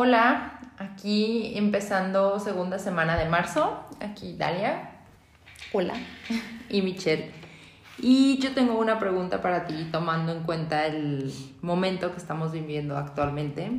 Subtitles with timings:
[0.00, 3.84] Hola, aquí empezando segunda semana de marzo.
[3.98, 4.92] Aquí Dalia.
[5.72, 5.94] Hola.
[6.70, 7.32] Y Michelle.
[7.98, 11.32] Y yo tengo una pregunta para ti, tomando en cuenta el
[11.62, 13.72] momento que estamos viviendo actualmente.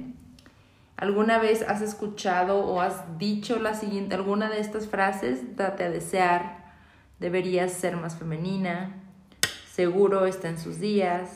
[0.97, 5.56] ¿Alguna vez has escuchado o has dicho la siguiente, alguna de estas frases?
[5.56, 6.74] Date a desear,
[7.21, 8.93] deberías ser más femenina,
[9.71, 11.29] seguro está en sus días,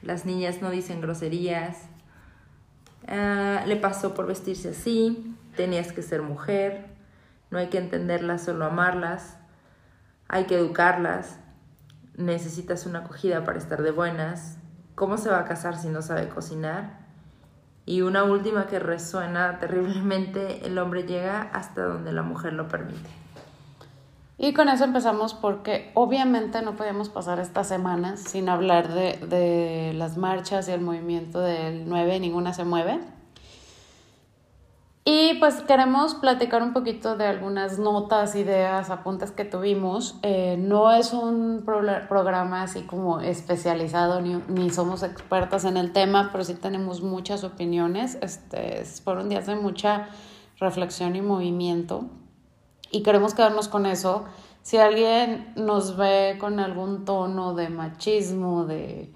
[0.00, 1.89] las niñas no dicen groserías,
[3.10, 6.86] ah, le pasó por vestirse así, tenías que ser mujer,
[7.50, 9.36] no hay que entenderlas, solo amarlas,
[10.28, 11.38] hay que educarlas,
[12.16, 14.58] necesitas una acogida para estar de buenas,
[14.94, 17.00] ¿cómo se va a casar si no sabe cocinar?
[17.86, 23.19] Y una última que resuena terriblemente, el hombre llega hasta donde la mujer lo permite.
[24.42, 29.92] Y con eso empezamos porque obviamente no podíamos pasar estas semanas sin hablar de, de
[29.92, 33.00] las marchas y el movimiento del 9, ninguna se mueve.
[35.04, 40.18] Y pues queremos platicar un poquito de algunas notas, ideas, apuntes que tuvimos.
[40.22, 46.30] Eh, no es un programa así como especializado ni, ni, somos expertas en el tema,
[46.32, 48.16] pero sí tenemos muchas opiniones.
[48.22, 50.08] Este, fueron días de mucha
[50.58, 52.06] reflexión y movimiento
[52.90, 54.24] y queremos quedarnos con eso.
[54.62, 59.10] Si alguien nos ve con algún tono de machismo, de,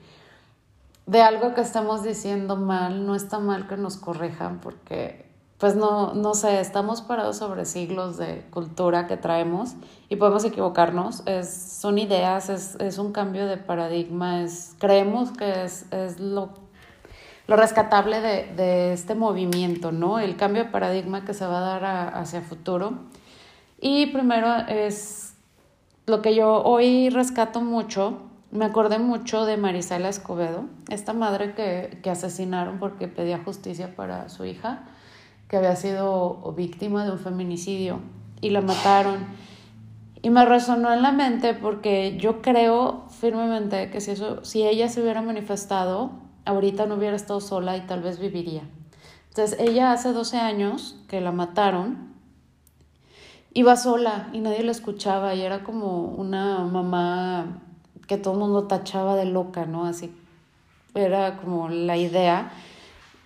[1.07, 5.27] de algo que estamos diciendo mal, no está mal que nos corrijan porque,
[5.59, 9.75] pues no, no sé, estamos parados sobre siglos de cultura que traemos
[10.09, 11.23] y podemos equivocarnos.
[11.27, 16.49] Es, son ideas, es, es un cambio de paradigma, es, creemos que es, es lo,
[17.47, 20.19] lo rescatable de, de, este movimiento, ¿no?
[20.19, 22.95] El cambio de paradigma que se va a dar hacia futuro
[23.87, 25.35] y primero es
[26.07, 32.01] lo que yo hoy rescato mucho, me acordé mucho de Marisela Escobedo, esta madre que,
[32.03, 34.85] que asesinaron porque pedía justicia para su hija,
[35.49, 38.01] que había sido víctima de un feminicidio
[38.41, 39.19] y la mataron.
[40.23, 44.89] Y me resonó en la mente porque yo creo firmemente que si, eso, si ella
[44.89, 46.13] se hubiera manifestado,
[46.47, 48.63] ahorita no hubiera estado sola y tal vez viviría.
[49.29, 52.14] Entonces, ella hace 12 años que la mataron
[53.55, 57.63] iba sola y nadie la escuchaba y era como una mamá
[58.07, 59.87] que todo el mundo tachaba de loca, ¿no?
[59.87, 60.13] Así
[60.95, 62.53] era como la idea.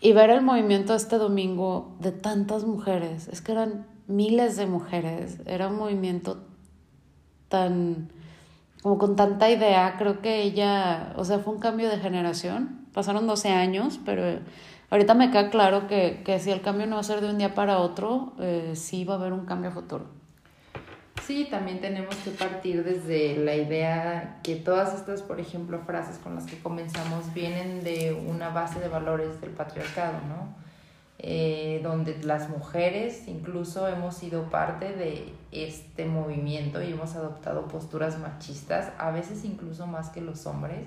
[0.00, 5.38] Y ver el movimiento este domingo de tantas mujeres, es que eran miles de mujeres,
[5.44, 6.38] era un movimiento
[7.48, 8.10] tan,
[8.82, 13.26] como con tanta idea, creo que ella, o sea, fue un cambio de generación, pasaron
[13.26, 14.40] 12 años, pero
[14.90, 17.38] ahorita me queda claro que, que si el cambio no va a ser de un
[17.38, 20.17] día para otro, eh, sí va a haber un cambio futuro.
[21.28, 26.34] Sí, también tenemos que partir desde la idea que todas estas, por ejemplo, frases con
[26.34, 30.54] las que comenzamos vienen de una base de valores del patriarcado, ¿no?
[31.18, 38.18] Eh, donde las mujeres incluso hemos sido parte de este movimiento y hemos adoptado posturas
[38.18, 40.86] machistas, a veces incluso más que los hombres,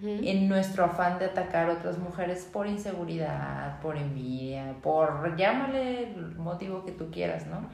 [0.00, 6.36] en nuestro afán de atacar a otras mujeres por inseguridad, por envidia, por llámale el
[6.36, 7.66] motivo que tú quieras, ¿no?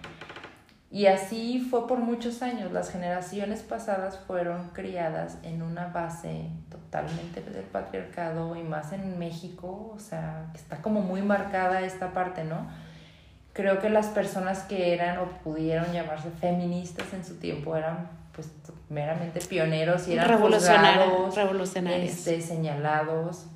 [0.92, 2.70] Y así fue por muchos años.
[2.70, 9.90] Las generaciones pasadas fueron criadas en una base totalmente del patriarcado y más en México,
[9.94, 12.66] o sea, está como muy marcada esta parte, ¿no?
[13.54, 18.50] Creo que las personas que eran o pudieron llamarse feministas en su tiempo eran pues
[18.90, 22.10] meramente pioneros y eran revolucionarios, revolucionarios.
[22.10, 23.46] Este, señalados.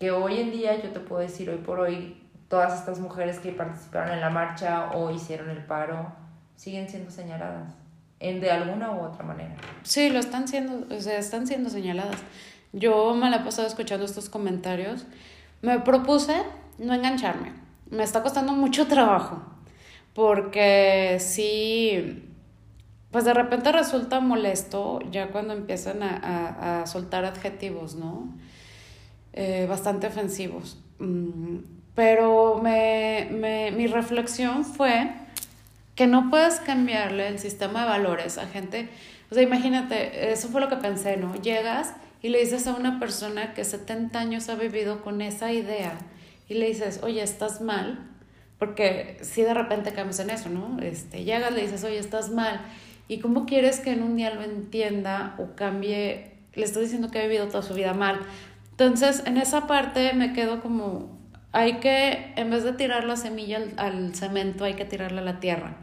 [0.00, 3.52] Que hoy en día yo te puedo decir, hoy por hoy, todas estas mujeres que
[3.52, 6.23] participaron en la marcha o hicieron el paro,
[6.56, 7.74] siguen siendo señaladas
[8.20, 9.54] en de alguna u otra manera.
[9.82, 12.16] Sí, lo están siendo, o sea, están siendo señaladas.
[12.72, 15.06] Yo me la he pasado escuchando estos comentarios.
[15.62, 16.42] Me propuse
[16.78, 17.52] no engancharme.
[17.90, 19.42] Me está costando mucho trabajo.
[20.14, 22.30] Porque sí,
[23.10, 28.28] pues de repente resulta molesto ya cuando empiezan a, a, soltar adjetivos, ¿no?
[29.32, 30.78] Eh, bastante ofensivos.
[31.00, 31.58] Mm,
[31.94, 35.10] pero me, me, mi reflexión fue
[35.94, 38.88] que no puedas cambiarle el sistema de valores a gente.
[39.30, 41.34] O sea, imagínate, eso fue lo que pensé, ¿no?
[41.36, 45.98] Llegas y le dices a una persona que 70 años ha vivido con esa idea
[46.48, 48.10] y le dices, oye, estás mal,
[48.58, 50.78] porque si de repente cambias en eso, ¿no?
[50.80, 52.60] Este, llegas, le dices, oye, estás mal,
[53.08, 56.32] ¿y cómo quieres que en un día lo entienda o cambie?
[56.54, 58.20] Le estoy diciendo que ha vivido toda su vida mal.
[58.70, 61.18] Entonces, en esa parte me quedo como,
[61.54, 65.38] hay que, en vez de tirar la semilla al, cemento, hay que tirarla a la
[65.38, 65.76] tierra.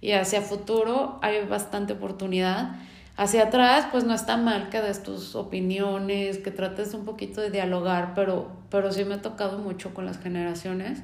[0.00, 2.76] Y hacia futuro hay bastante oportunidad.
[3.16, 7.50] Hacia atrás, pues no está mal que des tus opiniones, que trates un poquito de
[7.50, 11.02] dialogar, pero, pero sí me ha tocado mucho con las generaciones.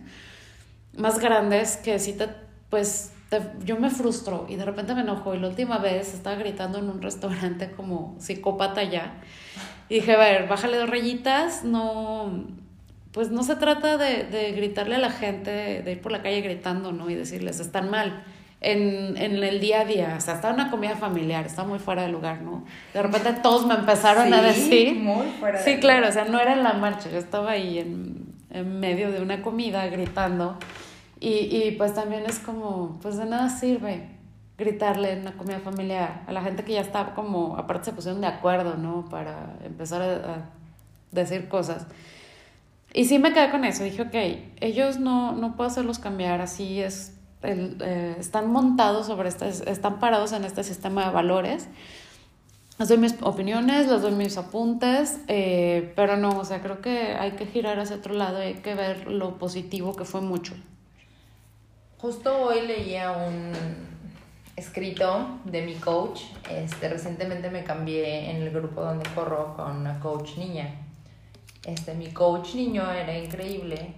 [0.96, 2.28] más grandes que sí te,
[2.70, 3.12] pues,
[3.64, 5.34] yo me frustro y de repente me enojo.
[5.34, 9.14] Y la última vez estaba gritando en un restaurante como psicópata ya.
[9.88, 12.61] Y dije, a ver, bájale dos rayitas, no,
[13.12, 16.40] pues no se trata de, de gritarle a la gente, de ir por la calle
[16.40, 17.08] gritando, ¿no?
[17.10, 18.24] Y decirles, están mal.
[18.60, 22.02] En, en, el día a día, o sea, estaba una comida familiar, estaba muy fuera
[22.02, 22.64] de lugar, ¿no?
[22.94, 24.94] De repente todos me empezaron a decir...
[24.94, 28.34] Muy fuera Sí, claro, o sea, no era en la marcha, yo estaba ahí en,
[28.50, 30.58] en medio de una comida gritando
[31.18, 34.08] y, y pues también es como, pues de nada sirve
[34.58, 38.20] gritarle en una comida familiar a la gente que ya está como, aparte se pusieron
[38.20, 39.06] de acuerdo, ¿no?
[39.08, 40.50] Para empezar a,
[41.10, 41.86] decir cosas.
[42.94, 44.14] Y sí me quedé con eso, dije, ok,
[44.60, 49.98] ellos no, no puedo hacerlos cambiar, así es, el, eh, están montados sobre este, están
[49.98, 51.68] parados en este sistema de valores.
[52.78, 57.14] Les doy mis opiniones, les doy mis apuntes, eh, pero no, o sea, creo que
[57.14, 60.54] hay que girar hacia otro lado y hay que ver lo positivo que fue mucho.
[61.98, 63.52] Justo hoy leía un
[64.56, 66.22] escrito de mi coach.
[66.50, 70.81] Este, recientemente me cambié en el grupo donde corro con una coach niña.
[71.64, 73.94] Este, mi coach niño era increíble,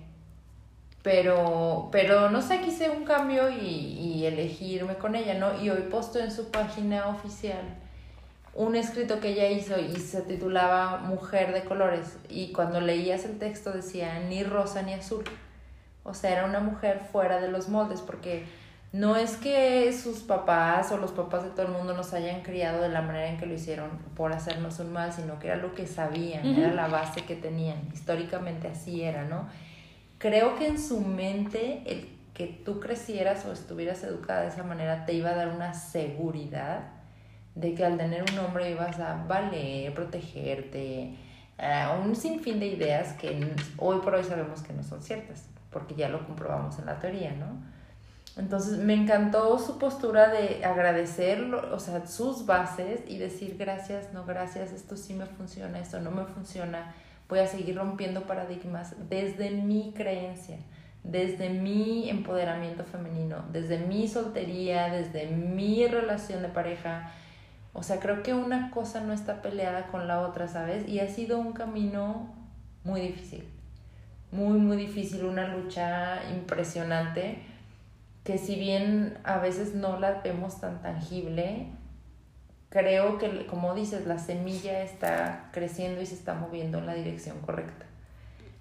[1.02, 5.62] pero, pero no sé, quise un cambio y, y elegirme con ella, ¿no?
[5.62, 7.62] Y hoy posto en su página oficial
[8.54, 12.18] un escrito que ella hizo y se titulaba Mujer de Colores.
[12.28, 15.24] Y cuando leías el texto decía ni rosa ni azul.
[16.04, 18.44] O sea, era una mujer fuera de los moldes, porque
[18.94, 22.80] no es que sus papás o los papás de todo el mundo nos hayan criado
[22.80, 25.74] de la manera en que lo hicieron por hacernos un mal, sino que era lo
[25.74, 27.88] que sabían, era la base que tenían.
[27.92, 29.48] Históricamente así era, ¿no?
[30.18, 35.04] Creo que en su mente el que tú crecieras o estuvieras educada de esa manera
[35.06, 36.92] te iba a dar una seguridad
[37.56, 41.16] de que al tener un hombre ibas a valer, protegerte,
[41.58, 45.96] uh, un sinfín de ideas que hoy por hoy sabemos que no son ciertas porque
[45.96, 47.73] ya lo comprobamos en la teoría, ¿no?
[48.36, 54.24] Entonces me encantó su postura de agradecer, o sea, sus bases y decir gracias, no
[54.24, 56.94] gracias, esto sí me funciona, esto no me funciona,
[57.28, 60.58] voy a seguir rompiendo paradigmas desde mi creencia,
[61.04, 67.12] desde mi empoderamiento femenino, desde mi soltería, desde mi relación de pareja.
[67.72, 70.88] O sea, creo que una cosa no está peleada con la otra, ¿sabes?
[70.88, 72.34] Y ha sido un camino
[72.82, 73.44] muy difícil
[74.34, 77.38] muy, muy difícil, una lucha impresionante,
[78.24, 81.68] que si bien a veces no la vemos tan tangible,
[82.70, 87.38] creo que, como dices, la semilla está creciendo y se está moviendo en la dirección
[87.40, 87.84] correcta.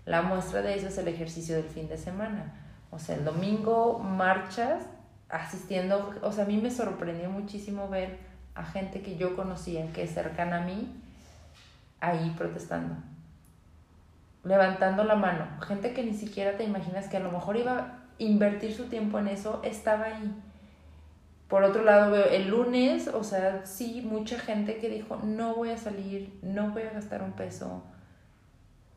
[0.06, 2.54] La muestra de eso es el ejercicio del fin de semana.
[2.92, 4.84] O sea, el domingo marchas
[5.30, 8.20] asistiendo, o sea, a mí me sorprendió muchísimo ver
[8.54, 10.94] a gente que yo conocía, que es cercana a mí,
[12.02, 12.96] ahí protestando
[14.44, 15.48] levantando la mano.
[15.62, 19.28] Gente que ni siquiera te imaginas que a lo mejor iba invertir su tiempo en
[19.28, 20.34] eso, estaba ahí.
[21.48, 25.70] Por otro lado, veo el lunes, o sea, sí, mucha gente que dijo, no voy
[25.70, 27.84] a salir, no voy a gastar un peso,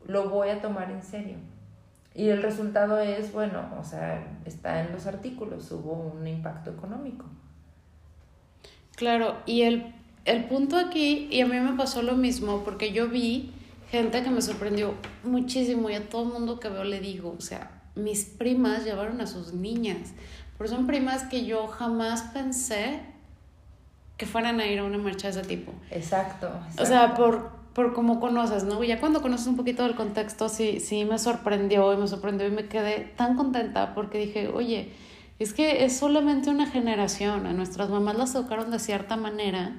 [0.05, 1.37] lo voy a tomar en serio.
[2.15, 7.25] Y el resultado es, bueno, o sea, está en los artículos, hubo un impacto económico.
[8.95, 9.93] Claro, y el,
[10.25, 13.53] el punto aquí, y a mí me pasó lo mismo, porque yo vi
[13.91, 17.76] gente que me sorprendió muchísimo y a todo mundo que veo le digo, o sea,
[17.97, 20.13] mis primas llevaron a sus niñas,
[20.57, 23.01] pero son primas que yo jamás pensé
[24.17, 25.71] que fueran a ir a una marcha de ese tipo.
[25.91, 26.49] Exacto.
[26.79, 28.83] O sea, por, por cómo conoces, ¿no?
[28.83, 32.51] Ya cuando conoces un poquito del contexto, sí, sí me sorprendió y me sorprendió y
[32.51, 34.91] me quedé tan contenta porque dije, oye,
[35.37, 39.75] es que es solamente una generación, a nuestras mamás las educaron de cierta manera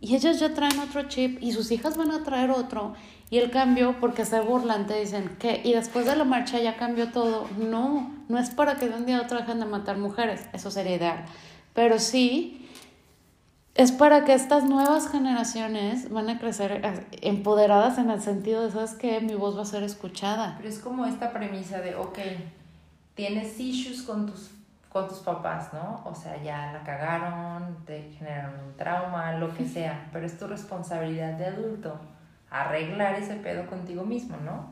[0.00, 2.94] y ellas ya traen otro chip y sus hijas van a traer otro
[3.34, 6.76] y el cambio, porque se burlan, te dicen que, y después de la marcha ya
[6.76, 7.48] cambió todo.
[7.58, 10.70] No, no es para que de un día a otro dejen de matar mujeres, eso
[10.70, 11.24] sería ideal.
[11.72, 12.70] Pero sí,
[13.74, 16.80] es para que estas nuevas generaciones van a crecer
[17.22, 20.54] empoderadas en el sentido de, ¿sabes que Mi voz va a ser escuchada.
[20.58, 22.18] Pero es como esta premisa de, ok,
[23.16, 24.52] tienes issues con tus,
[24.88, 26.02] con tus papás, ¿no?
[26.04, 30.46] O sea, ya la cagaron, te generaron un trauma, lo que sea, pero es tu
[30.46, 31.98] responsabilidad de adulto
[32.54, 34.68] arreglar ese pedo contigo mismo, ¿no?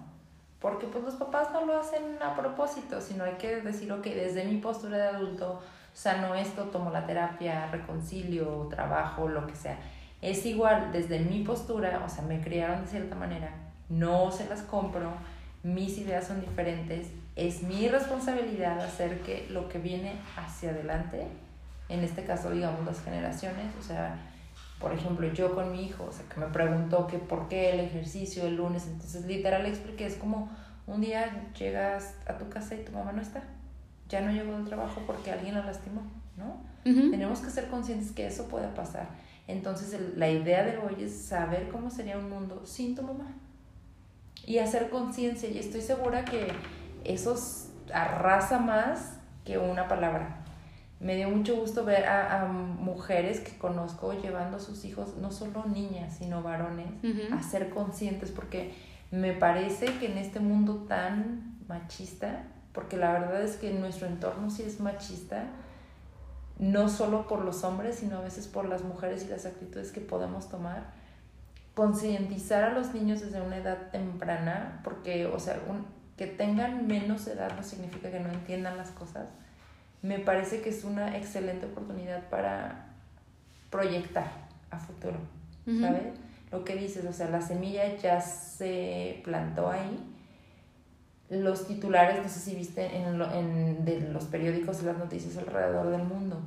[0.61, 4.45] Porque pues los papás no lo hacen a propósito, sino hay que decir, ok, desde
[4.45, 5.61] mi postura de adulto,
[5.93, 9.77] sano esto, tomo la terapia, reconcilio, trabajo, lo que sea.
[10.21, 13.51] Es igual, desde mi postura, o sea, me criaron de cierta manera,
[13.89, 15.11] no se las compro,
[15.65, 21.27] mis ideas son diferentes, es mi responsabilidad hacer que lo que viene hacia adelante,
[21.89, 24.17] en este caso, digamos, las generaciones, o sea,
[24.83, 27.81] por ejemplo, yo con mi hijo, o sea, que me preguntó que por qué el
[27.81, 30.51] ejercicio el lunes, entonces literal le expliqué, es como
[30.87, 33.45] un día llegas a tu casa y tu mamá no está.
[34.09, 36.03] ya no llegó del trabajo porque alguien la lastimó,
[36.37, 36.61] ¿no?
[36.85, 39.09] Tenemos que ser conscientes que eso puede pasar.
[39.47, 43.33] Entonces la idea de hoy es saber cómo sería un mundo sin tu mamá
[44.45, 46.53] y hacer conciencia y estoy segura que
[47.05, 47.37] eso
[47.95, 50.42] arrasa más que una palabra.
[51.03, 55.65] Me dio mucho gusto ver a, mujeres que conozco llevando a sus hijos, no solo
[55.67, 56.87] niñas, sino varones,
[57.33, 58.73] a ser conscientes, porque
[59.11, 64.49] me parece que en este mundo tan machista, porque la verdad es que nuestro entorno
[64.49, 65.47] sí es machista,
[66.61, 70.01] no solo por los hombres, sino a veces por las mujeres y las actitudes que
[70.01, 70.93] podemos tomar,
[71.75, 75.59] concientizar a los niños desde una edad temprana, porque, o sea,
[76.17, 79.31] que tengan menos edad no significa que no entiendan las cosas,
[80.03, 82.87] me parece que es una excelente oportunidad para
[83.71, 84.31] proyectar
[84.71, 85.19] a futuro,
[85.81, 86.03] ¿sabes?
[86.51, 90.09] Lo que dices, o sea, la semilla ya se plantó ahí.
[91.31, 95.91] Los titulares, no sé si viste en, en de los periódicos y las noticias alrededor
[95.91, 96.41] del mundo.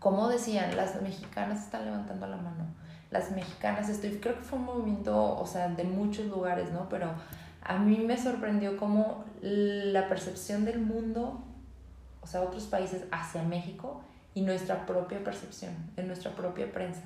[0.00, 2.64] Como decían, las mexicanas están levantando la mano.
[3.10, 6.88] Las mexicanas, estoy, creo que fue un movimiento, o sea, de muchos lugares, ¿no?
[6.88, 7.12] Pero
[7.62, 11.44] a mí me sorprendió cómo la percepción del mundo
[12.22, 14.02] o sea, otros países hacia México
[14.34, 17.02] y nuestra propia percepción, en nuestra propia prensa.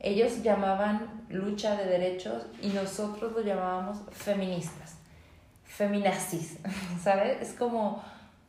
[0.00, 4.96] Ellos llamaban lucha de derechos y nosotros lo llamábamos feministas,
[5.64, 6.58] feminazis,
[7.02, 7.42] ¿sabes?
[7.42, 8.02] Es como,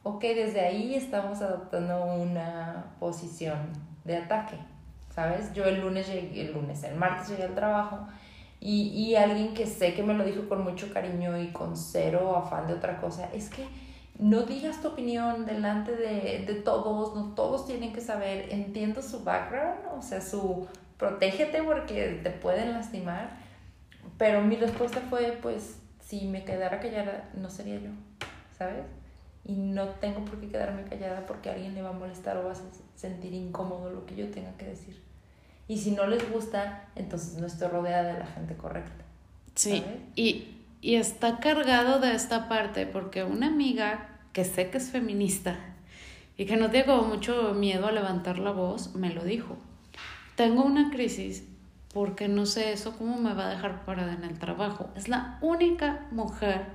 [0.03, 3.57] ok, desde ahí estamos adoptando una posición
[4.05, 4.57] de ataque,
[5.13, 5.51] ¿sabes?
[5.53, 8.07] Yo el lunes llegué, el lunes, el martes llegué al trabajo
[8.59, 12.37] y, y alguien que sé que me lo dijo con mucho cariño y con cero
[12.37, 13.67] afán de otra cosa, es que
[14.19, 19.23] no digas tu opinión delante de, de, todos, no todos tienen que saber, entiendo su
[19.23, 23.31] background, o sea, su protégete porque te pueden lastimar,
[24.17, 27.91] pero mi respuesta fue, pues, si me quedara callada, no sería yo,
[28.57, 28.83] ¿sabes?
[29.45, 32.43] Y no tengo por qué quedarme callada porque a alguien le va a molestar o
[32.43, 32.55] va a
[32.95, 35.01] sentir incómodo lo que yo tenga que decir.
[35.69, 39.05] Y si no les gusta, entonces no estoy rodeada de la gente correcta.
[39.55, 39.83] Sí,
[40.15, 45.57] y y está cargado de esta parte porque una amiga que sé que es feminista
[46.37, 49.57] y que no tiene como mucho miedo a levantar la voz, me lo dijo.
[50.35, 51.43] Tengo una crisis
[51.93, 54.89] porque no sé eso cómo me va a dejar parada en el trabajo.
[54.95, 56.65] Es la única mujer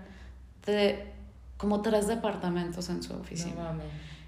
[0.67, 1.13] de
[1.57, 3.75] como tres departamentos en su oficina.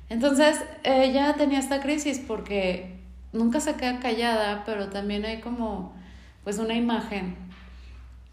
[0.09, 2.97] Entonces, ella tenía esta crisis porque
[3.33, 5.95] nunca se queda callada, pero también hay como
[6.45, 7.37] pues una imagen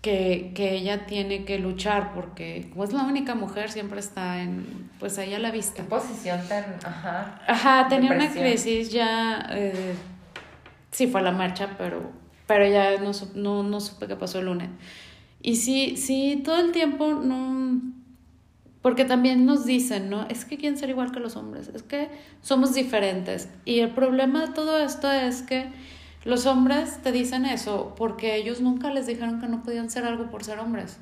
[0.03, 4.91] que, que, ella tiene que luchar porque como es la única mujer siempre está en
[4.99, 5.83] pues ahí a la vista.
[5.83, 7.41] Qué posición tan ajá.
[7.47, 9.95] Ajá, tenía una crisis ya eh,
[10.91, 12.11] sí fue a la marcha, pero
[12.47, 14.69] pero ya no, no, no supe qué pasó el lunes.
[15.41, 17.81] Y sí, sí, todo el tiempo no
[18.81, 20.27] porque también nos dicen, ¿no?
[20.27, 22.09] Es que quieren ser igual que los hombres, es que
[22.41, 23.47] somos diferentes.
[23.63, 25.69] Y el problema de todo esto es que
[26.23, 30.29] los hombres te dicen eso porque ellos nunca les dijeron que no podían ser algo
[30.29, 30.99] por ser hombres.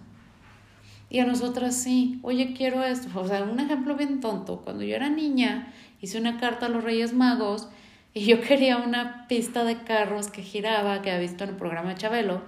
[1.09, 3.07] Y a nosotras sí, oye, quiero esto.
[3.19, 4.61] O sea, un ejemplo bien tonto.
[4.61, 7.67] Cuando yo era niña, hice una carta a los Reyes Magos
[8.13, 11.89] y yo quería una pista de carros que giraba, que había visto en el programa
[11.89, 12.41] de Chabelo.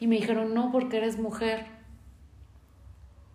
[0.00, 1.66] Y me dijeron, no, porque eres mujer.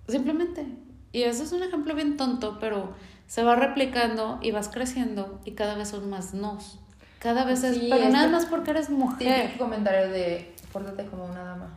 [0.08, 0.65] Simplemente.
[1.12, 2.96] Y eso es un ejemplo bien tonto, pero
[3.27, 6.80] se va replicando y vas creciendo y cada vez son más nos.
[7.24, 9.50] Cada vez es, pero nada más porque eres mujer.
[9.50, 11.70] Sí, comentario de, pórtate como una dama.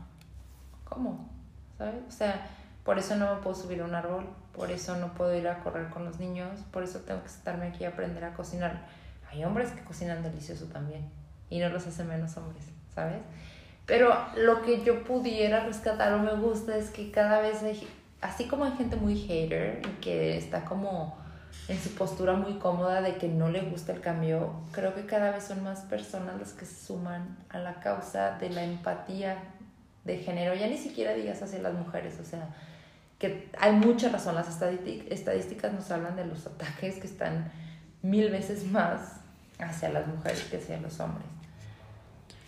[0.83, 1.31] ¿Cómo?
[1.79, 2.03] ¿Sabes?
[2.09, 2.49] O sea,
[2.83, 5.89] por eso no puedo subir a un árbol, por eso no puedo ir a correr
[5.89, 8.89] con los niños, por eso tengo que estarme aquí a aprender a cocinar.
[9.31, 11.09] Hay hombres que cocinan delicioso también
[11.49, 13.21] y no los hace menos hombres, ¿sabes?
[13.87, 17.87] Pero lo que yo pudiera rescatar o me gusta es que cada vez hay,
[18.21, 21.17] así como hay gente muy hater y que está como
[21.69, 25.33] en su postura muy cómoda de que no le gusta el cambio, creo que cada
[25.33, 29.37] vez son más personas las que se suman a la causa de la empatía
[30.05, 32.49] de género, ya ni siquiera digas hacia las mujeres, o sea,
[33.19, 37.51] que hay mucha razón, las estadísticas nos hablan de los ataques que están
[38.03, 39.21] mil veces más
[39.59, 41.27] hacia las mujeres que hacia los hombres.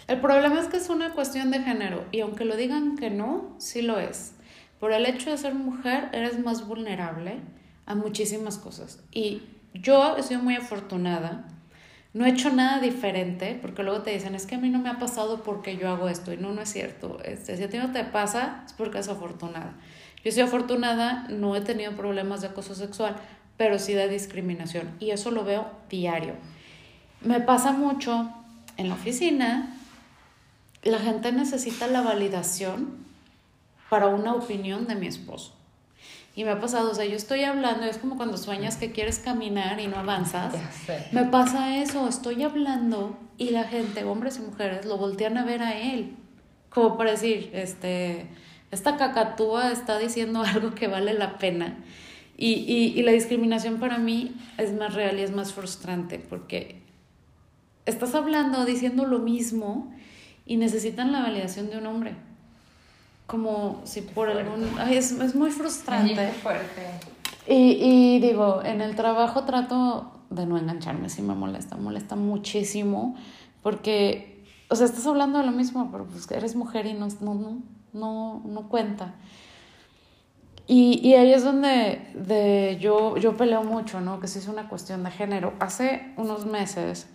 [0.06, 3.56] El problema es que es una cuestión de género y aunque lo digan que no,
[3.58, 4.32] sí lo es.
[4.78, 7.40] Por el hecho de ser mujer eres más vulnerable
[7.88, 9.00] a muchísimas cosas.
[9.10, 9.42] Y
[9.74, 11.48] yo he sido muy afortunada.
[12.12, 14.90] No he hecho nada diferente, porque luego te dicen, es que a mí no me
[14.90, 16.32] ha pasado porque yo hago esto.
[16.32, 17.18] Y no, no es cierto.
[17.24, 19.74] Este, si a ti no te pasa, es porque es afortunada.
[20.22, 23.16] Yo soy afortunada, no he tenido problemas de acoso sexual,
[23.56, 24.90] pero sí de discriminación.
[25.00, 26.34] Y eso lo veo diario.
[27.22, 28.30] Me pasa mucho
[28.76, 29.74] en la oficina,
[30.82, 32.98] la gente necesita la validación
[33.88, 35.57] para una opinión de mi esposo.
[36.38, 39.18] Y me ha pasado, o sea, yo estoy hablando, es como cuando sueñas que quieres
[39.18, 40.54] caminar y no avanzas.
[41.10, 45.62] Me pasa eso, estoy hablando y la gente, hombres y mujeres, lo voltean a ver
[45.62, 46.14] a él.
[46.70, 48.28] Como para decir, este,
[48.70, 51.76] esta cacatúa está diciendo algo que vale la pena.
[52.36, 56.82] Y, y, y la discriminación para mí es más real y es más frustrante porque
[57.84, 59.92] estás hablando, diciendo lo mismo
[60.46, 62.27] y necesitan la validación de un hombre.
[63.28, 64.68] Como si por algún...
[64.80, 66.14] Ay, es, es muy frustrante.
[66.14, 66.82] Muy fuerte.
[67.46, 73.14] Y, y digo, en el trabajo trato de no engancharme, si me molesta, molesta muchísimo,
[73.62, 77.34] porque, o sea, estás hablando de lo mismo, pero pues eres mujer y no, no,
[77.34, 79.14] no, no, no cuenta.
[80.66, 84.20] Y, y ahí es donde de, yo, yo peleo mucho, ¿no?
[84.20, 85.54] Que sí es una cuestión de género.
[85.60, 87.08] Hace unos meses,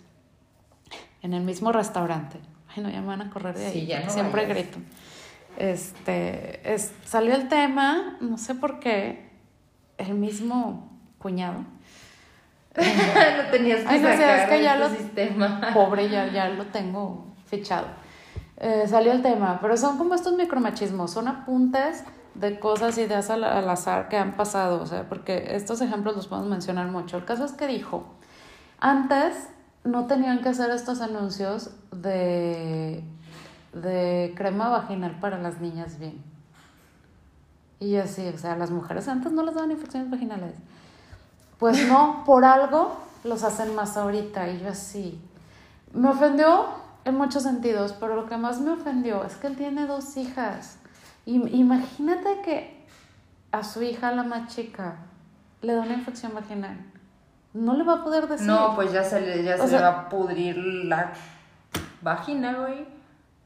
[1.22, 2.38] en el mismo restaurante,
[2.74, 4.56] ay no, ya me van a correr de ahí, Sí, ya no siempre vayas.
[4.58, 4.78] grito.
[5.56, 9.30] Este, es, salió el tema, no sé por qué,
[9.98, 11.64] el mismo cuñado,
[12.76, 15.60] lo tenías que Ay, no sé, sacar es que ya lo- sistema.
[15.72, 17.86] pobre, ya, ya lo tengo fichado.
[18.56, 23.44] Eh, salió el tema, pero son como estos micromachismos, son apuntes de cosas, ideas al,
[23.44, 27.16] al azar que han pasado, o sea, porque estos ejemplos los podemos mencionar mucho.
[27.16, 28.04] El caso es que dijo,
[28.80, 29.48] antes
[29.84, 33.04] no tenían que hacer estos anuncios de,
[33.74, 36.22] de crema vaginal para las niñas bien.
[37.80, 40.54] Y yo así, o sea, las mujeres antes no les daban infecciones vaginales.
[41.58, 44.48] Pues no, por algo los hacen más ahorita.
[44.50, 45.20] Y yo así.
[45.92, 46.66] Me ofendió
[47.04, 50.78] en muchos sentidos, pero lo que más me ofendió es que él tiene dos hijas.
[51.26, 52.86] Y, imagínate que
[53.52, 54.96] a su hija, la más chica,
[55.62, 56.76] le da una infección vaginal.
[57.52, 58.46] No le va a poder decir.
[58.46, 61.12] No, pues ya se le, ya se sea- le va a pudrir la
[62.02, 62.86] vagina, güey.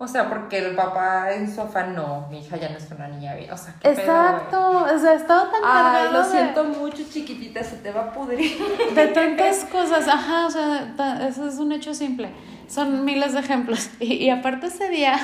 [0.00, 3.08] O sea, porque el papá en su afán, no, mi hija ya no es una
[3.08, 3.50] niña bien.
[3.52, 4.00] O sea, qué pedo.
[4.00, 8.02] Exacto, o sea, estaba tan Ay, cargado lo de- siento mucho, chiquitita, se te va
[8.02, 8.56] a pudrir.
[8.94, 12.30] de tantas cosas, ajá, o sea, eso es un hecho simple.
[12.68, 13.90] Son miles de ejemplos.
[14.00, 15.18] Y, y aparte ese día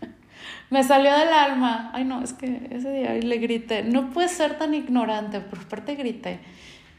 [0.70, 1.90] me salió del alma.
[1.94, 5.94] Ay, no, es que ese día le grité, no puedes ser tan ignorante, por aparte
[5.94, 6.40] grité.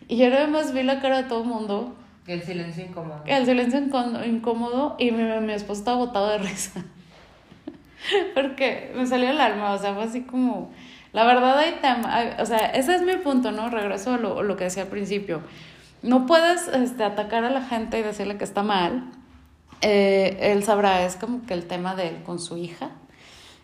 [0.07, 1.97] Y yo además vi la cara de todo el mundo,
[2.27, 3.21] El silencio incómodo.
[3.25, 6.83] el silencio incó- incómodo y mi, mi esposo estaba botado de risa.
[8.35, 10.71] Porque me salió el alma, o sea, fue así como...
[11.13, 13.69] La verdad hay tema, o sea, ese es mi punto, ¿no?
[13.69, 15.41] Regreso a lo, lo que decía al principio.
[16.03, 19.05] No puedes este, atacar a la gente y decirle que está mal.
[19.81, 22.91] Eh, él sabrá, es como que el tema de él con su hija,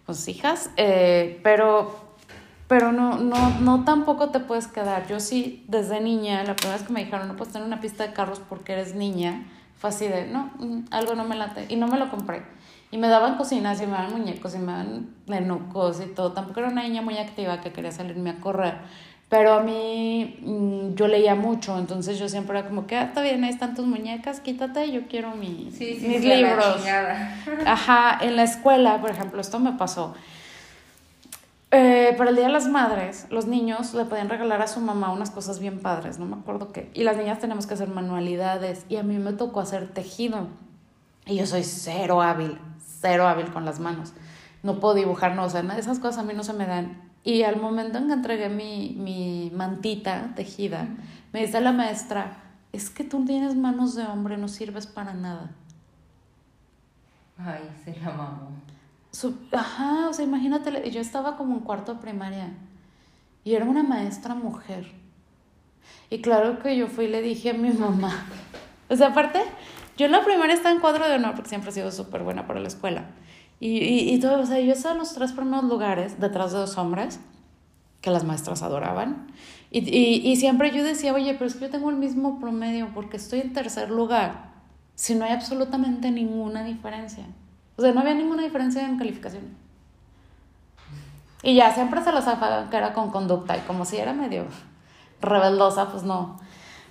[0.06, 2.02] con sus hijas, eh, pero,
[2.73, 5.05] pero no, no, no tampoco te puedes quedar.
[5.05, 8.03] Yo sí, desde niña, la primera vez que me dijeron, no puedes tener una pista
[8.07, 9.43] de carros porque eres niña,
[9.77, 12.41] fue así de, no, mm, algo no me late, y no me lo compré.
[12.89, 16.31] Y me daban cocinas y me daban muñecos y me daban nenucos y todo.
[16.31, 18.73] Tampoco era una niña muy activa que quería salirme a correr.
[19.29, 23.21] Pero a mí mm, yo leía mucho, entonces yo siempre era como que, ah, está
[23.21, 26.83] bien, ahí están tus muñecas, quítate, yo quiero mi, Sí, sí, mis sí, libros.
[27.67, 30.15] Ajá, en la escuela, por ejemplo, esto me pasó.
[31.75, 35.12] Eh, para el Día de las Madres, los niños le podían regalar a su mamá
[35.12, 36.91] unas cosas bien padres, no me acuerdo qué.
[36.93, 40.49] Y las niñas tenemos que hacer manualidades y a mí me tocó hacer tejido.
[41.25, 44.13] Y yo soy cero hábil, cero hábil con las manos.
[44.62, 47.12] No puedo dibujar, no, o sea, esas cosas a mí no se me dan.
[47.23, 50.89] Y al momento en que entregué mi, mi mantita tejida,
[51.31, 52.38] me dice la maestra,
[52.71, 55.49] es que tú tienes manos de hombre, no sirves para nada.
[57.39, 58.51] Ay, se la mamó.
[59.13, 62.49] Su- Ajá, o sea, imagínate, yo estaba como en cuarto de primaria
[63.45, 64.91] y era una maestra mujer.
[66.10, 68.26] Y claro que yo fui y le dije a mi mamá.
[68.89, 69.39] O sea, aparte,
[69.97, 72.45] yo en la primaria estaba en cuadro de honor porque siempre he sido súper buena
[72.45, 73.06] para la escuela.
[73.60, 76.60] Y, y, y todo, o sea, yo estaba en los tres primeros lugares detrás de
[76.60, 77.19] dos hombres
[78.02, 79.28] que las maestras adoraban.
[79.71, 82.89] Y, y, y siempre yo decía, oye, pero es que yo tengo el mismo promedio
[82.93, 84.52] porque estoy en tercer lugar,
[84.95, 87.26] si no hay absolutamente ninguna diferencia.
[87.75, 89.63] O sea, no había ninguna diferencia en calificación.
[91.41, 94.45] Y ya siempre se los afagan que era con conducta y como si era medio
[95.21, 96.39] rebeldosa, pues no.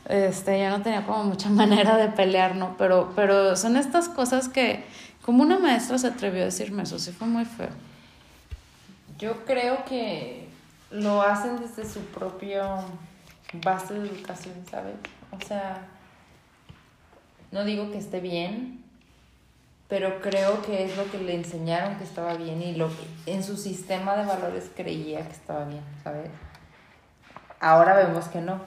[0.09, 2.77] Este, ya no tenía como mucha manera de pelear, ¿no?
[2.77, 4.85] Pero, pero son estas cosas que,
[5.25, 7.71] como una maestra se atrevió a decirme eso, sí fue muy feo.
[9.18, 10.49] Yo creo que
[10.90, 12.62] lo hacen desde su propio
[13.64, 14.97] base de educación, ¿sabes?
[15.31, 15.87] O sea,
[17.53, 18.82] no digo que esté bien,
[19.92, 23.44] pero creo que es lo que le enseñaron que estaba bien y lo que en
[23.44, 26.31] su sistema de valores creía que estaba bien, ¿sabes?
[27.61, 28.62] Ahora vemos que no.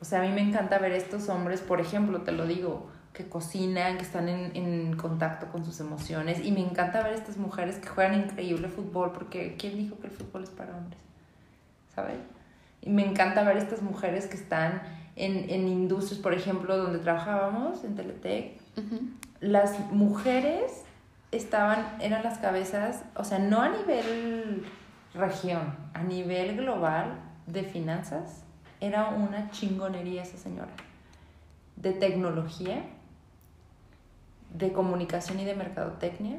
[0.00, 3.28] O sea, a mí me encanta ver estos hombres, por ejemplo, te lo digo, que
[3.28, 6.38] cocinan, que están en, en contacto con sus emociones.
[6.44, 10.12] Y me encanta ver estas mujeres que juegan increíble fútbol, porque ¿quién dijo que el
[10.12, 11.00] fútbol es para hombres?
[11.92, 12.18] ¿Sabes?
[12.82, 14.80] Y me encanta ver estas mujeres que están
[15.16, 17.96] en, en industrias, por ejemplo, donde trabajábamos, en
[19.40, 20.84] Las mujeres
[21.30, 24.64] estaban, eran las cabezas, o sea, no a nivel
[25.14, 28.44] región, a nivel global de finanzas,
[28.80, 30.72] era una chingonería esa señora.
[31.76, 32.84] De tecnología,
[34.54, 36.38] de comunicación y de mercadotecnia.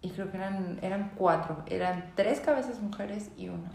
[0.00, 3.70] Y creo que eran, eran cuatro, eran tres cabezas mujeres y una.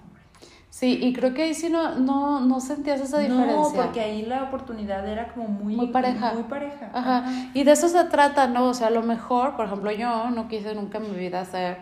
[0.74, 3.56] Sí, y creo que ahí sí no, no, no sentías esa diferencia.
[3.56, 6.34] No, porque ahí la oportunidad era como muy, muy pareja.
[6.34, 6.90] Muy pareja.
[6.92, 7.26] Ajá.
[7.54, 8.70] Y de eso se trata, ¿no?
[8.70, 11.78] O sea, a lo mejor, por ejemplo, yo no quise nunca en mi vida ser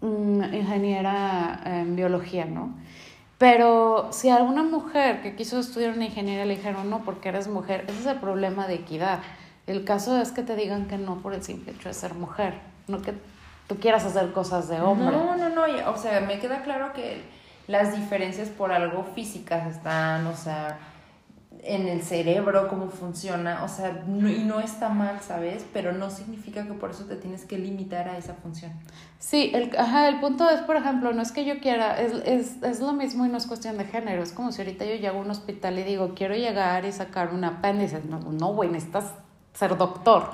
[0.00, 2.74] ingeniera en biología, ¿no?
[3.36, 7.48] Pero si a alguna mujer que quiso estudiar una ingeniería le dijeron no porque eres
[7.48, 9.18] mujer, ese es el problema de equidad.
[9.66, 12.54] El caso es que te digan que no por el simple hecho de ser mujer,
[12.88, 13.12] no que
[13.68, 15.14] tú quieras hacer cosas de hombre.
[15.14, 20.26] No, no, no, o sea, me queda claro que las diferencias por algo físicas están,
[20.26, 20.78] o sea,
[21.62, 25.64] en el cerebro, cómo funciona, o sea, y no está mal, ¿sabes?
[25.72, 28.72] Pero no significa que por eso te tienes que limitar a esa función.
[29.18, 32.62] Sí, el, ajá, el punto es, por ejemplo, no es que yo quiera, es, es,
[32.62, 35.18] es lo mismo y no es cuestión de género, es como si ahorita yo llego
[35.18, 39.12] a un hospital y digo, quiero llegar y sacar un apéndice, no, no, güey, necesitas
[39.54, 40.30] ser doctor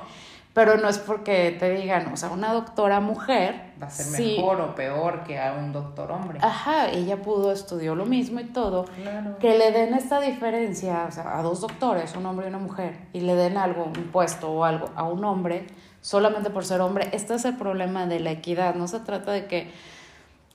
[0.54, 4.60] pero no es porque te digan, o sea, una doctora mujer va a ser mejor
[4.60, 6.38] o peor que a un doctor hombre.
[6.42, 8.84] Ajá, ella pudo, estudió lo mismo y todo.
[8.84, 9.38] Claro.
[9.38, 12.98] Que le den esta diferencia, o sea, a dos doctores, un hombre y una mujer,
[13.14, 15.66] y le den algo, un puesto o algo a un hombre,
[16.02, 18.74] solamente por ser hombre, este es el problema de la equidad.
[18.74, 19.70] No se trata de que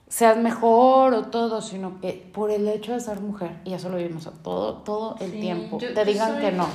[0.08, 3.98] seas mejor o todo, sino que por el hecho de ser mujer, y eso lo
[3.98, 6.68] vimos todo, todo el tiempo, te digan que no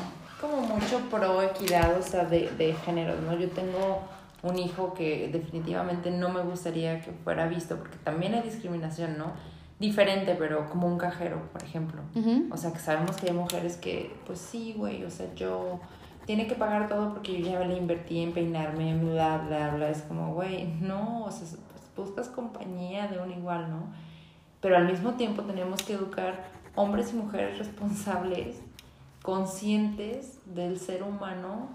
[0.43, 3.39] como mucho pro equidad, o sea, de, de género, ¿no?
[3.39, 4.03] Yo tengo
[4.43, 9.33] un hijo que definitivamente no me gustaría que fuera visto, porque también hay discriminación, ¿no?
[9.79, 12.03] Diferente, pero como un cajero, por ejemplo.
[12.51, 15.81] O sea, que sabemos que hay mujeres que, pues sí, güey, o sea, yo
[16.27, 19.91] tiene que pagar todo porque yo ya le invertí en peinarme, bla, bla, bla.
[19.91, 23.93] Es como, güey, no, o sea, pues buscas compañía de un igual, ¿no?
[24.61, 28.61] Pero al mismo tiempo tenemos que educar hombres y mujeres responsables
[29.23, 31.69] conscientes del ser humano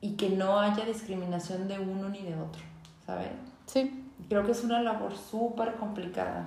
[0.00, 2.62] y que no haya discriminación de uno ni de otro,
[3.06, 3.30] ¿sabes?
[3.66, 4.00] Sí.
[4.28, 6.46] Creo que es una labor súper complicada.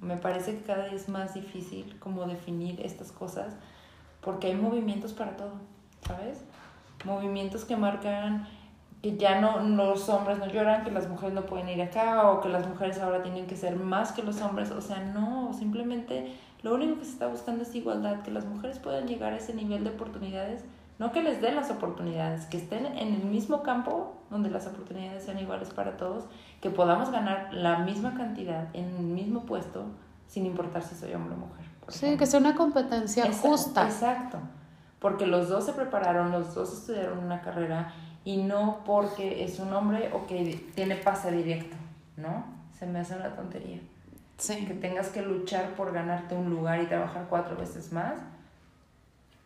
[0.00, 3.54] Me parece que cada vez es más difícil como definir estas cosas
[4.20, 5.52] porque hay movimientos para todo,
[6.06, 6.42] ¿sabes?
[7.04, 8.46] Movimientos que marcan
[9.02, 12.40] que ya no los hombres no lloran, que las mujeres no pueden ir acá o
[12.40, 16.34] que las mujeres ahora tienen que ser más que los hombres, o sea, no, simplemente
[16.64, 19.52] lo único que se está buscando es igualdad, que las mujeres puedan llegar a ese
[19.52, 20.64] nivel de oportunidades,
[20.98, 25.24] no que les den las oportunidades, que estén en el mismo campo donde las oportunidades
[25.24, 26.24] sean iguales para todos,
[26.62, 29.84] que podamos ganar la misma cantidad en el mismo puesto
[30.26, 31.66] sin importar si soy hombre o mujer.
[31.88, 33.84] Sí, que sea una competencia justa.
[33.84, 34.38] Exacto,
[35.00, 37.92] porque los dos se prepararon, los dos estudiaron una carrera
[38.24, 41.76] y no porque es un hombre o que tiene pase directo,
[42.16, 42.42] ¿no?
[42.72, 43.80] Se me hace una tontería.
[44.38, 44.66] Sí.
[44.66, 48.14] Que tengas que luchar por ganarte un lugar y trabajar cuatro veces más.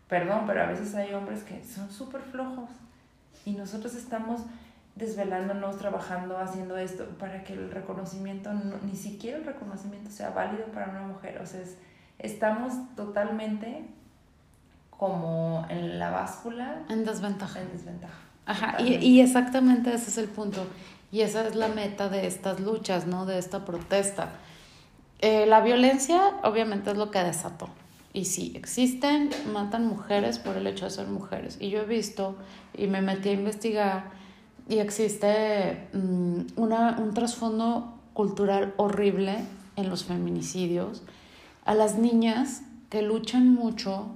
[0.08, 2.70] Perdón, pero a veces hay hombres que son súper flojos
[3.44, 4.40] y nosotros estamos
[4.96, 10.88] desvelándonos, trabajando, haciendo esto para que el reconocimiento, ni siquiera el reconocimiento sea válido para
[10.88, 11.40] una mujer.
[11.40, 11.60] O sea,
[12.18, 13.84] estamos totalmente
[14.90, 16.82] como en la báscula.
[16.88, 17.60] En desventaja.
[17.60, 18.14] En desventaja.
[18.46, 20.66] Ajá, y, y, exactamente ese es el punto.
[21.12, 23.26] Y esa es la meta de estas luchas, ¿no?
[23.26, 24.30] De esta protesta.
[25.20, 27.68] Eh, la violencia obviamente es lo que desató.
[28.12, 31.58] Y sí, existen, matan mujeres por el hecho de ser mujeres.
[31.60, 32.36] Y yo he visto
[32.76, 34.10] y me metí a investigar
[34.68, 39.36] y existe mm, una, un trasfondo cultural horrible
[39.76, 41.02] en los feminicidios.
[41.64, 44.06] A las niñas que luchan mucho,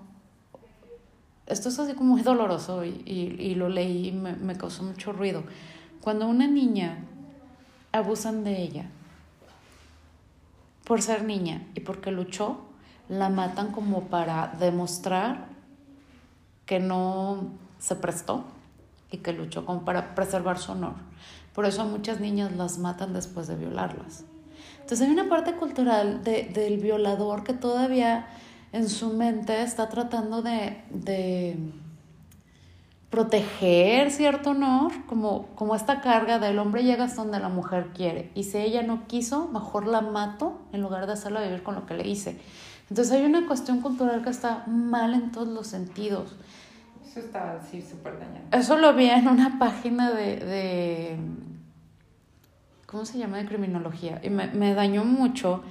[1.47, 5.13] esto es así como muy doloroso y, y, lo leí y me, me causó mucho
[5.13, 5.45] ruido.
[6.01, 7.05] Cuando una niña
[7.93, 8.91] abusan de ella,
[10.93, 12.59] por ser niña y porque luchó,
[13.09, 15.47] la matan como para demostrar
[16.67, 17.45] que no
[17.79, 18.45] se prestó
[19.11, 20.93] y que luchó como para preservar su honor.
[21.55, 24.27] Por eso muchas niñas las matan después de violarlas.
[24.83, 28.27] Entonces hay una parte cultural de, del violador que todavía
[28.73, 31.57] en su mente está tratando de
[33.13, 38.33] proteger cierto honor, como, como esta carga del hombre llega hasta donde la mujer quiere.
[38.35, 41.85] Y si ella no quiso, mejor la mato en lugar de hacerla vivir con lo
[41.85, 42.41] que le hice.
[42.89, 46.35] Entonces hay una cuestión cultural que está mal en todos los sentidos.
[47.07, 48.47] Eso está así súper dañado.
[48.51, 51.19] Eso lo vi en una página de, de
[52.87, 53.37] ¿cómo se llama?
[53.37, 54.23] De criminología.
[54.23, 55.63] Y me, me dañó mucho.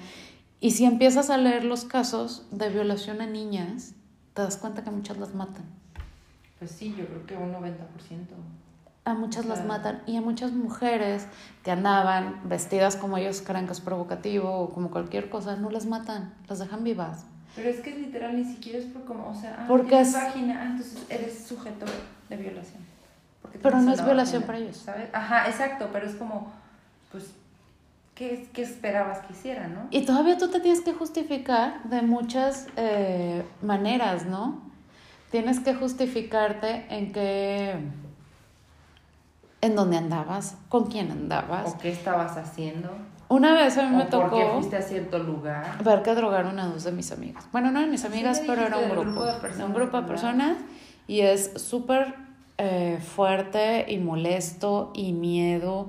[0.59, 3.95] Y si empiezas a leer los casos de violación a niñas,
[4.35, 5.80] te das cuenta que muchas las matan.
[6.61, 8.35] Pues sí, yo creo que un 90%.
[9.03, 11.25] A muchas las matan y a muchas mujeres
[11.63, 15.87] que andaban vestidas como ellos creen que es provocativo o como cualquier cosa, no las
[15.87, 17.25] matan, las dejan vivas.
[17.55, 20.13] Pero es que literal ni siquiera es por como, o sea, ah, Porque tienes es-
[20.13, 21.87] vagina, ah, entonces eres sujeto
[22.29, 22.83] de violación.
[23.41, 24.77] Porque Pero no es violación vagina, para ellos.
[24.77, 25.09] ¿Sabes?
[25.13, 26.51] Ajá, exacto, pero es como,
[27.11, 27.31] pues,
[28.13, 29.87] ¿qué, qué esperabas que hiciera, no?
[29.89, 34.69] Y todavía tú te tienes que justificar de muchas eh, maneras, ¿no?
[35.31, 37.75] Tienes que justificarte en que...
[39.61, 41.73] en dónde andabas, con quién andabas.
[41.73, 42.89] ¿O qué estabas haciendo?
[43.29, 45.81] Una vez a mí me ¿O por qué tocó fuiste a cierto lugar?
[45.85, 47.45] ver que drogaron a dos de mis amigas.
[47.53, 49.03] Bueno, no de mis amigas, pero era un grupo.
[49.03, 50.57] grupo de personas, un grupo de personas
[51.07, 52.13] y es súper
[52.57, 55.87] eh, fuerte y molesto y miedo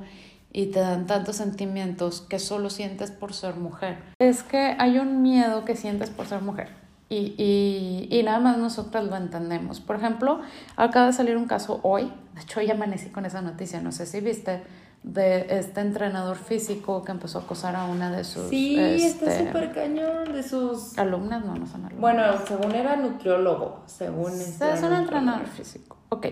[0.52, 3.98] y te dan tantos sentimientos que solo sientes por ser mujer.
[4.20, 6.81] Es que hay un miedo que sientes por ser mujer
[7.12, 9.80] y, y, y nada más nosotras lo entendemos.
[9.80, 10.40] Por ejemplo,
[10.76, 14.06] acaba de salir un caso hoy, de hecho hoy amanecí con esa noticia, no sé
[14.06, 14.62] si viste,
[15.02, 19.46] de este entrenador físico que empezó a acosar a una de sus Sí, está este,
[19.46, 20.96] súper cañón de sus...
[20.96, 22.00] alumnas, no, no son alumnas.
[22.00, 24.32] Bueno, según era nutriólogo, según...
[24.32, 25.98] Sí, este, es un entrenador físico.
[26.08, 26.28] Ok.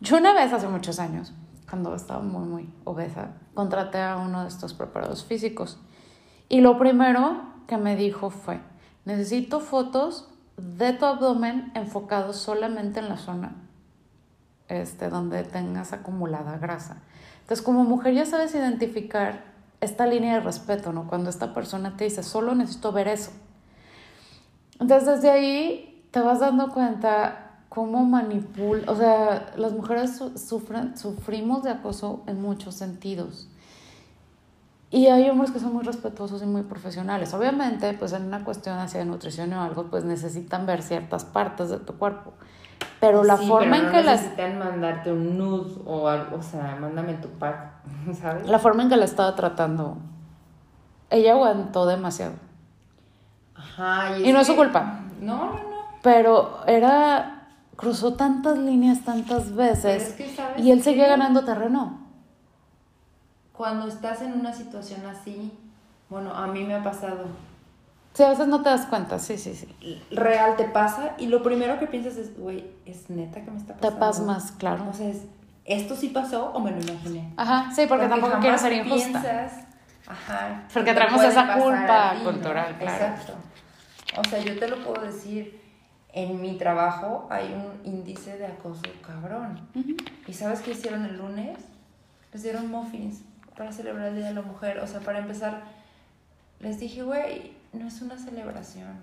[0.00, 1.32] Yo una vez hace muchos años,
[1.70, 5.78] cuando estaba muy, muy obesa, contraté a uno de estos preparados físicos.
[6.48, 8.58] Y lo primero que me dijo fue,
[9.08, 13.52] necesito fotos de tu abdomen enfocados solamente en la zona
[14.68, 16.98] este, donde tengas acumulada grasa.
[17.40, 19.44] Entonces, como mujer ya sabes identificar
[19.80, 21.08] esta línea de respeto, ¿no?
[21.08, 23.30] Cuando esta persona te dice, solo necesito ver eso.
[24.78, 30.98] Entonces, desde ahí te vas dando cuenta cómo manipula, o sea, las mujeres su- sufren,
[30.98, 33.48] sufrimos de acoso en muchos sentidos.
[34.90, 37.34] Y hay hombres que son muy respetuosos y muy profesionales.
[37.34, 41.78] Obviamente, pues en una cuestión hacia nutrición o algo, pues necesitan ver ciertas partes de
[41.78, 42.32] tu cuerpo.
[43.00, 46.36] Pero la Sí, forma pero en no que las necesitan mandarte un nude o algo,
[46.38, 47.70] o sea, mándame tu pack,
[48.20, 48.48] ¿sabes?
[48.48, 49.98] la forma en que la estaba tratando,
[51.10, 52.34] ella aguantó demasiado.
[53.54, 54.18] Ajá.
[54.18, 55.00] Y no es su que- culpa.
[55.20, 55.58] No, no, no.
[56.02, 62.07] Pero era, cruzó tantas líneas tantas veces es que, ¿sabes y él seguía ganando terreno.
[63.58, 65.50] Cuando estás en una situación así,
[66.08, 67.26] bueno, a mí me ha pasado.
[68.14, 70.00] Sí, a veces no te das cuenta, sí, sí, sí.
[70.12, 73.74] Real te pasa y lo primero que piensas es, güey, es neta que me está
[73.74, 73.98] Te pasando.
[73.98, 74.88] pasmas, claro.
[74.88, 75.24] O sea, es,
[75.64, 77.32] ¿esto sí pasó o me lo imaginé?
[77.36, 79.20] Ajá, sí, porque, tampoco jamás quiero ser injusta.
[79.22, 79.52] piensas,
[80.06, 80.62] ajá.
[80.72, 82.30] Porque que te traemos esa culpa ti, ¿no?
[82.30, 83.04] cultural, claro.
[83.06, 83.32] Exacto.
[84.20, 85.60] O sea, yo te lo puedo decir,
[86.12, 89.68] en mi trabajo hay un índice de acoso cabrón.
[89.74, 89.96] Ujú.
[90.28, 91.58] ¿Y sabes qué hicieron el lunes?
[92.32, 93.22] Les dieron muffins
[93.58, 94.78] para celebrar el Día de la Mujer.
[94.78, 95.62] O sea, para empezar,
[96.60, 98.96] les dije, güey, no es una celebración.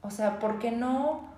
[0.00, 1.28] O sea, ¿por qué no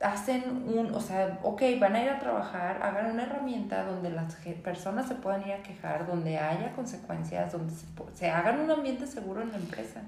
[0.00, 4.36] hacen un, o sea, ok, van a ir a trabajar, hagan una herramienta donde las
[4.62, 9.06] personas se puedan ir a quejar, donde haya consecuencias, donde se, se hagan un ambiente
[9.06, 10.02] seguro en la empresa.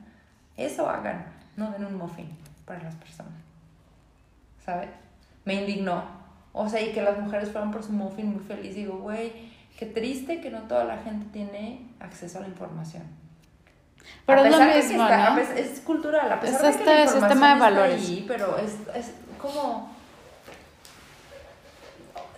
[0.57, 1.25] Eso hagan,
[1.57, 2.29] no den un muffin
[2.67, 3.33] para las personas.
[4.65, 4.91] ¿Sabes?
[5.45, 6.05] Me indignó.
[6.53, 8.75] O sea, y que las mujeres fueran por su muffin muy feliz.
[8.75, 9.50] Digo, güey,
[9.81, 13.03] qué triste que no toda la gente tiene acceso a la información.
[14.27, 15.39] Pero A es lo que mismo, está- ¿no?
[15.41, 18.09] es cultural, a pesar Es de que la este información sistema de está valores.
[18.09, 19.91] ahí, pero es, es como...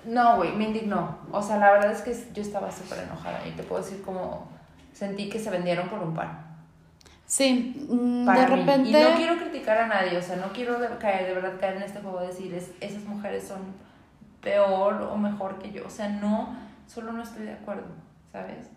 [0.05, 1.19] No, güey, me indignó.
[1.31, 4.49] O sea, la verdad es que yo estaba súper enojada y te puedo decir como
[4.93, 6.47] sentí que se vendieron por un pan.
[7.27, 8.57] Sí, mm, Para de mí.
[8.63, 8.89] repente...
[8.91, 11.77] Y no quiero criticar a nadie, o sea, no quiero de, caer, de verdad caer
[11.77, 13.61] en este juego de decir es, esas mujeres son
[14.43, 15.87] peor o mejor que yo.
[15.87, 16.55] O sea, no,
[16.93, 17.89] solo no estoy de acuerdo,
[18.33, 18.69] ¿sabes?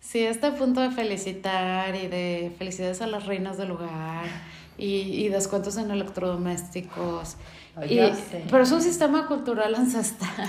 [0.00, 4.26] Sí, este punto de felicitar y de felicidades a las reinas del hogar
[4.78, 7.36] y, y descuentos en electrodomésticos.
[7.88, 8.44] Y- sé.
[8.50, 10.48] pero es un sistema cultural ancestral.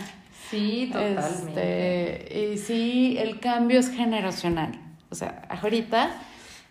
[0.50, 2.24] Sí, totalmente.
[2.24, 4.72] Este, y sí, el cambio es generacional.
[5.10, 6.12] O sea, ahorita,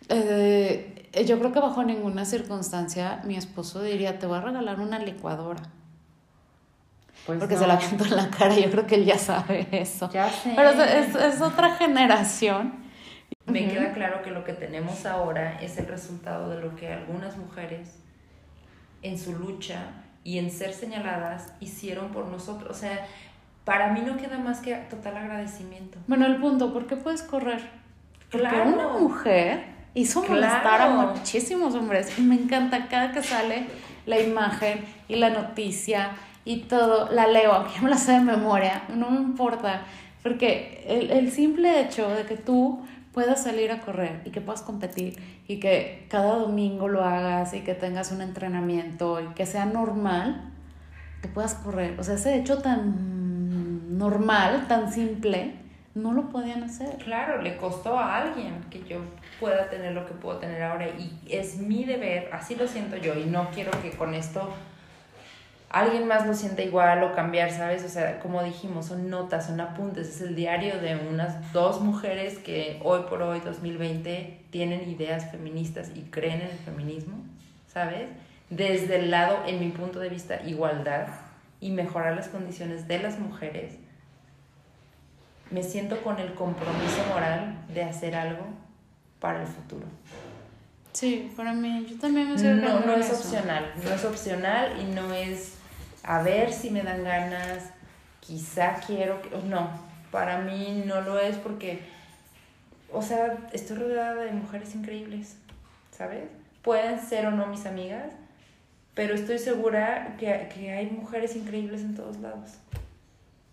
[0.09, 4.99] eh, yo creo que bajo ninguna circunstancia mi esposo diría, te voy a regalar una
[4.99, 5.63] licuadora.
[7.39, 7.61] Pues porque no.
[7.61, 10.11] se la cantó en la cara, yo creo que él ya sabe eso.
[10.13, 10.53] Ya sé.
[10.57, 12.75] Pero es, es, es otra generación.
[13.47, 13.71] Me Ujú.
[13.75, 17.97] queda claro que lo que tenemos ahora es el resultado de lo que algunas mujeres
[19.03, 19.87] en su lucha
[20.25, 22.77] y en ser señaladas hicieron por nosotros.
[22.77, 23.07] O sea,
[23.65, 25.99] para mí no queda más que total agradecimiento.
[26.07, 27.61] Bueno, el punto, ¿por qué puedes correr?
[28.31, 28.71] Porque Claro.
[28.71, 29.65] una mujer
[29.95, 30.93] hizo molestar a Claro.
[31.17, 32.17] muchísimos hombres.
[32.19, 33.67] Y me encanta cada que sale
[34.07, 36.11] la imagen y la noticia
[36.45, 39.83] y todo, la leo, aunque me la sé de memoria, no me importa.
[40.23, 44.63] Porque el, el simple hecho de que tú puedas salir a correr y que puedas
[44.63, 49.65] competir y que cada domingo lo hagas y que tengas un entrenamiento y que sea
[49.65, 50.51] normal
[51.23, 51.99] que puedas correr.
[51.99, 55.55] O sea, ese hecho tan normal, tan simple,
[55.95, 56.97] no lo podían hacer.
[56.99, 59.01] Claro, le costó a alguien que yo
[59.39, 63.15] pueda tener lo que puedo tener ahora y es mi deber, así lo siento yo
[63.15, 64.49] y no quiero que con esto
[65.71, 67.85] alguien más lo sienta igual o cambiar, ¿sabes?
[67.85, 72.39] O sea, como dijimos, son notas, son apuntes, es el diario de unas dos mujeres
[72.39, 77.19] que hoy por hoy, 2020, tienen ideas feministas y creen en el feminismo,
[77.73, 78.09] ¿sabes?
[78.51, 81.07] Desde el lado, en mi punto de vista, igualdad
[81.61, 83.75] y mejorar las condiciones de las mujeres,
[85.53, 88.45] me siento con el compromiso moral de hacer algo
[89.21, 89.87] para el futuro.
[90.93, 94.93] Sí, para mí, yo también me siento No, no es opcional, no es opcional y
[94.93, 95.60] no es
[96.03, 97.71] a ver si me dan ganas,
[98.21, 99.71] quizá quiero, que, no,
[100.11, 101.81] para mí no lo es porque,
[102.93, 105.37] o sea, estoy rodeada de mujeres increíbles,
[105.91, 106.25] ¿sabes?
[106.63, 108.13] Pueden ser o no mis amigas,
[108.95, 112.53] pero estoy segura que, que hay mujeres increíbles en todos lados.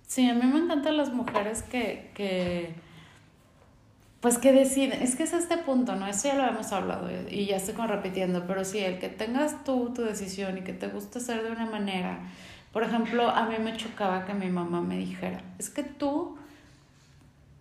[0.08, 2.74] Sí, a mí me encantan las mujeres que, que,
[4.28, 6.06] pues que deciden, es que es este punto, ¿no?
[6.06, 9.64] Eso ya lo hemos hablado y ya estoy como repitiendo, pero sí, el que tengas
[9.64, 12.20] tú tu decisión y que te guste ser de una manera.
[12.74, 16.38] Por ejemplo, a mí me chocaba que mi mamá me dijera, es que tú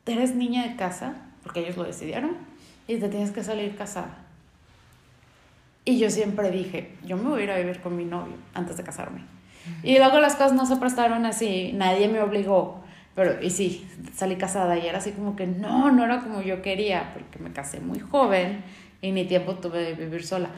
[0.06, 2.32] eres niña de casa, porque ellos lo decidieron,
[2.88, 4.18] y te tienes que salir casada.
[5.84, 8.76] Y yo siempre dije, yo me voy a ir a vivir con mi novio antes
[8.76, 9.20] de casarme.
[9.84, 12.82] Y luego las cosas no se prestaron así, nadie me obligó.
[13.16, 16.60] Pero, y sí, salí casada y era así como que no, no era como yo
[16.60, 18.62] quería, porque me casé muy joven
[19.00, 20.50] y ni tiempo tuve de vivir sola.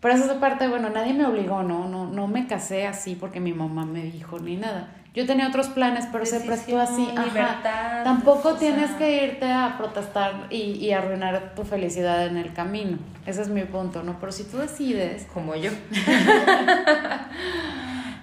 [0.00, 1.88] Pero esa parte, bueno, nadie me obligó, ¿no?
[1.88, 4.88] No, no me casé así porque mi mamá me dijo ni nada.
[5.12, 7.06] Yo tenía otros planes, pero se prestó así.
[7.14, 8.02] Ajá.
[8.02, 12.96] Tampoco tienes que irte a protestar y, y arruinar tu felicidad en el camino.
[13.26, 14.18] Ese es mi punto, ¿no?
[14.20, 15.26] Pero si tú decides.
[15.34, 15.70] Como yo.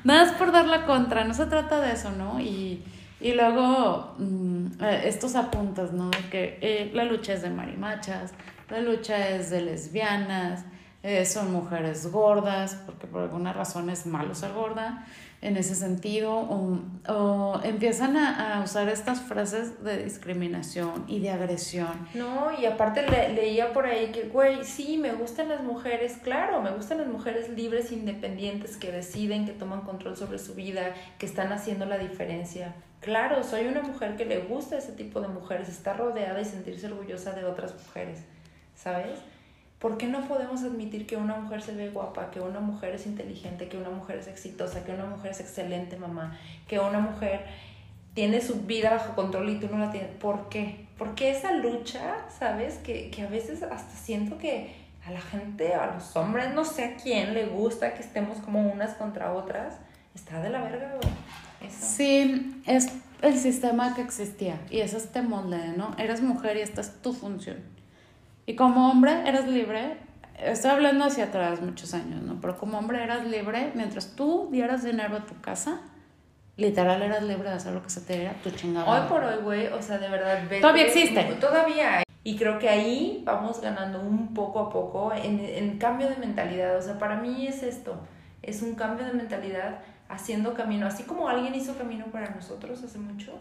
[0.04, 2.40] Nada es por dar la contra, no se trata de eso, ¿no?
[2.40, 2.82] Y,
[3.20, 6.12] y luego mm, eh, estos apuntes, ¿no?
[6.32, 8.34] Que eh, la lucha es de marimachas,
[8.70, 10.66] la lucha es de lesbianas,
[11.04, 15.06] eh, son mujeres gordas, porque por alguna razón es malo ser gorda
[15.42, 22.08] en ese sentido, o, empiezan a, usar estas frases de discriminación y de agresión.
[22.16, 26.72] No, y aparte leía por ahí que, güey, sí, me gustan las mujeres, claro, me
[26.72, 31.54] gustan las mujeres libres, independientes, que deciden, que toman control sobre su vida, que están
[31.54, 32.74] haciendo la diferencia.
[33.02, 36.88] Claro, soy una mujer que le gusta ese tipo de mujeres, está rodeada y sentirse
[36.88, 38.24] orgullosa de otras mujeres,
[38.76, 39.20] ¿sabes?
[39.80, 43.06] ¿Por qué no podemos admitir que una mujer se ve guapa, que una mujer es
[43.06, 47.46] inteligente, que una mujer es exitosa, que una mujer es excelente mamá, que una mujer
[48.16, 50.10] tiene su vida bajo control y tú no la tienes?
[50.16, 50.88] ¿Por qué?
[50.98, 52.80] Porque esa lucha, ¿sabes?
[52.80, 56.84] Que, que a veces hasta siento que a la gente, a los hombres, no sé
[56.84, 59.76] a quién le gusta que estemos como unas contra otras,
[60.16, 61.14] está de la verga, güey.
[61.70, 62.92] Sí, es
[63.22, 65.96] el sistema que existía y es este molde, ¿no?
[65.98, 67.78] Eres mujer y esta es tu función
[68.48, 69.98] y como hombre eras libre,
[70.40, 72.40] estoy hablando hacia atrás muchos años, ¿no?
[72.40, 75.82] Pero como hombre eras libre, mientras tú dieras dinero a tu casa,
[76.56, 78.90] literal eras libre de hacer lo que se te diera tu chingada.
[78.90, 80.40] Hoy por hoy, güey, o sea, de verdad.
[80.62, 81.22] todavía existe.
[81.42, 82.04] Todavía.
[82.24, 86.78] Y creo que ahí vamos ganando un poco a poco en, en cambio de mentalidad.
[86.78, 88.00] O sea, para mí es esto,
[88.42, 92.98] es un cambio de mentalidad haciendo camino, así como alguien hizo camino para nosotros hace
[92.98, 93.38] mucho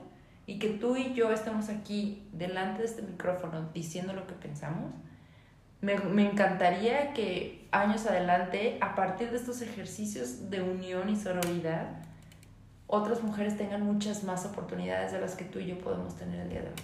[0.46, 4.92] y que tú y yo estemos aquí delante de este micrófono diciendo lo que pensamos,
[5.80, 5.94] me,
[6.28, 11.88] encantaría que años adelante, a partir de estos ejercicios de unión y sororidad,
[12.86, 16.48] otras mujeres tengan muchas más oportunidades de las que tú y yo podemos tener el
[16.48, 16.74] día de hoy.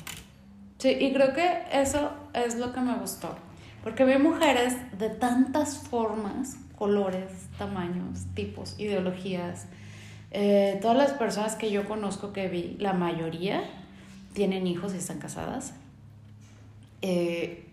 [0.78, 3.36] Sí, y creo que eso es lo que me gustó,
[3.84, 9.66] porque vi mujeres de tantas formas, colores, tamaños, tipos, ideologías,
[10.32, 13.62] eh, todas las personas que yo conozco que vi, la mayoría
[14.32, 15.74] tienen hijos y están casadas.
[17.00, 17.68] Eh,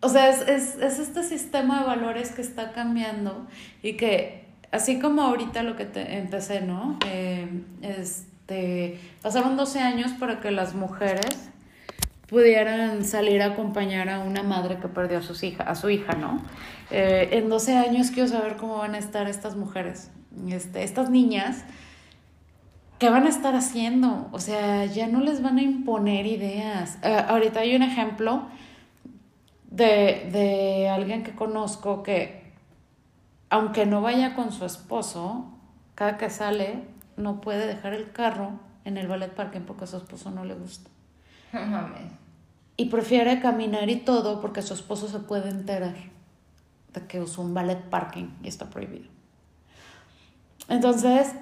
[0.00, 3.46] o sea, es, es, es, este sistema de valores que está cambiando
[3.82, 6.98] y que, así como ahorita lo que te empecé, ¿no?
[7.06, 7.46] Eh,
[7.82, 11.50] este, pasaron 12 años para que las mujeres
[12.34, 16.14] pudieran salir a acompañar a una madre que perdió a, sus hija, a su hija,
[16.14, 16.42] ¿no?
[16.90, 20.10] en 12 años quiero saber cómo van a estar estas mujeres
[20.48, 21.64] este, estas niñas,
[22.98, 24.28] ¿qué van a estar haciendo?
[24.32, 26.98] O sea, ya no les van a imponer ideas.
[27.02, 28.44] Eh, ahorita hay un ejemplo
[29.70, 32.52] de, de alguien que conozco que,
[33.48, 35.46] aunque no vaya con su esposo,
[35.94, 36.82] cada que sale
[37.16, 40.54] no puede dejar el carro en el ballet parking porque a su esposo no le
[40.54, 40.90] gusta.
[41.52, 42.23] No mames.
[42.76, 45.94] Y prefiere caminar y todo porque su esposo se puede enterar
[46.92, 49.08] de que usó un ballet parking y está prohibido.
[50.68, 51.34] Entonces,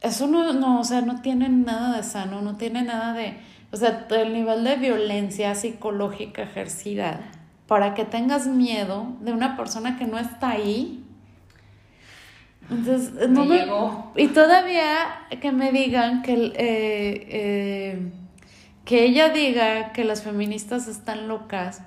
[0.00, 3.36] eso no, no, o sea, no tiene nada de sano, no tiene nada de,
[3.70, 7.20] o sea, el nivel de violencia psicológica ejercida
[7.66, 11.04] para que tengas miedo de una persona que no está ahí.
[12.70, 13.66] Entonces, no me,
[14.16, 18.12] y todavía que me digan que, eh, eh,
[18.84, 21.82] que ella diga que las feministas están locas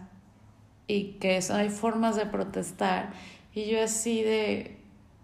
[0.87, 3.09] y que hay formas de protestar.
[3.53, 4.77] Y yo así de,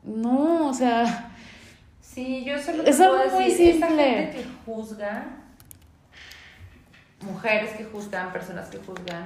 [0.04, 1.32] no, o sea,
[2.14, 3.78] Sí, yo solo puedo decir, muy simple.
[3.78, 5.28] esa gente que juzga,
[7.22, 9.24] mujeres que juzgan, personas que juzgan,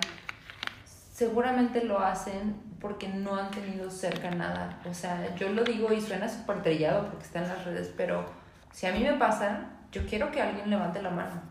[1.11, 4.79] seguramente lo hacen porque no han tenido cerca nada.
[4.87, 8.25] O sea, yo lo digo y suena súper trillado porque está en las redes, pero
[8.71, 11.41] si a mí me pasa, yo quiero que alguien levante la mano.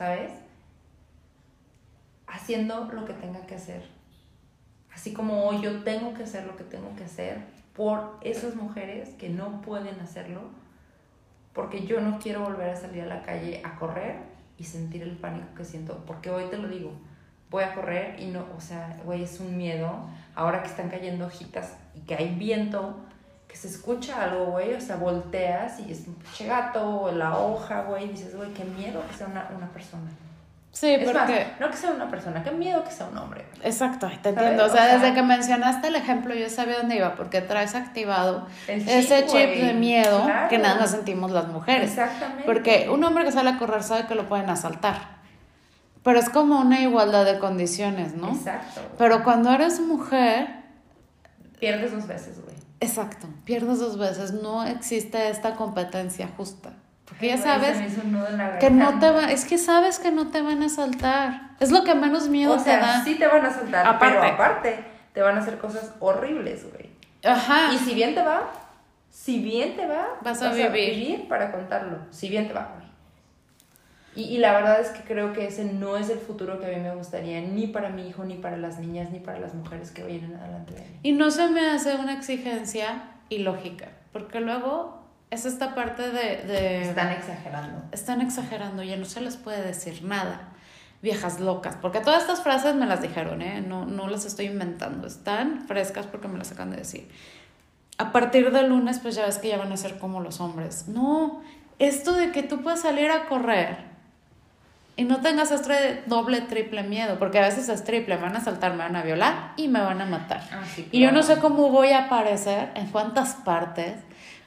[0.00, 0.32] ¿Sabes?
[2.26, 3.82] Haciendo lo que tenga que hacer.
[4.90, 7.42] Así como hoy yo tengo que hacer lo que tengo que hacer
[7.74, 10.40] por esas mujeres que no pueden hacerlo,
[11.52, 14.16] porque yo no quiero volver a salir a la calle a correr
[14.56, 16.92] y sentir el pánico que siento, porque hoy te lo digo,
[17.50, 21.26] voy a correr y no, o sea, güey, es un miedo, ahora que están cayendo
[21.26, 22.96] hojitas y que hay viento,
[23.50, 27.36] que se escucha algo, güey, o sea, volteas y es un pinche gato o la
[27.36, 30.08] hoja, güey, y dices, güey, qué miedo que sea una, una persona.
[30.72, 31.48] Sí, porque...
[31.58, 33.44] no que sea una persona, qué miedo que sea un hombre.
[33.64, 34.66] Exacto, te entiendo.
[34.66, 39.26] O sea, desde que mencionaste el ejemplo, yo sabía dónde iba, porque traes activado ese
[39.26, 41.90] chip de miedo que nada más sentimos las mujeres.
[41.90, 42.44] Exactamente.
[42.44, 45.18] Porque un hombre que sale a correr sabe que lo pueden asaltar.
[46.04, 48.28] Pero es como una igualdad de condiciones, ¿no?
[48.28, 48.80] Exacto.
[48.96, 50.48] Pero cuando eres mujer...
[51.58, 52.59] Pierdes dos veces, güey.
[52.80, 54.32] Exacto, pierdes dos veces.
[54.32, 56.72] No existe esta competencia justa.
[57.04, 57.76] Porque ya sabes
[58.60, 61.50] que no te va, es que sabes que no te van a saltar.
[61.58, 63.04] Es lo que menos miedo o sea, te da.
[63.04, 64.16] Sí te van a saltar, aparte.
[64.20, 66.88] pero aparte te van a hacer cosas horribles, güey.
[67.24, 67.72] Ajá.
[67.74, 68.48] Y si bien te va,
[69.10, 71.26] si bien te va, vas, a, vivir.
[71.28, 71.98] para contarlo.
[72.10, 72.79] Si bien te va.
[74.20, 76.68] Y, y, la verdad es que creo que ese no es el futuro que a
[76.68, 79.92] mí me gustaría, ni para mi hijo, ni para las niñas, ni para las mujeres
[79.92, 80.98] que vienen adelante de mí.
[81.02, 85.00] Y no se me hace una exigencia ilógica, porque luego
[85.30, 87.82] es esta parte de, Están exagerando.
[87.92, 90.50] Están exagerando, ya no se les puede decir nada.
[91.00, 93.64] Viejas locas, porque todas estas frases me las dijeron, ¿eh?
[93.66, 97.08] No, no las estoy inventando, están frescas porque me las acaban de decir.
[97.96, 100.88] A partir del lunes, pues ya ves que ya van a ser como los hombres.
[100.88, 101.40] No,
[101.78, 103.89] esto de que tú puedas salir a correr
[105.00, 108.40] y no tengas este doble, triple miedo, porque a veces es triple, me van a
[108.40, 110.42] saltar, me van a violar y me van a matar.
[110.52, 110.60] Ah,
[110.92, 113.94] y yo no sé cómo voy a aparecer, en cuántas partes,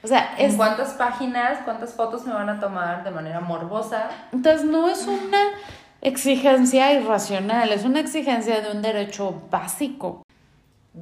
[0.04, 0.54] o sea, es...
[0.54, 4.08] ¿Cuántas páginas, cuántas fotos me van a tomar de manera morbosa?
[4.30, 5.42] Entonces, no es una
[6.00, 10.22] exigencia irracional, es una exigencia de un derecho básico.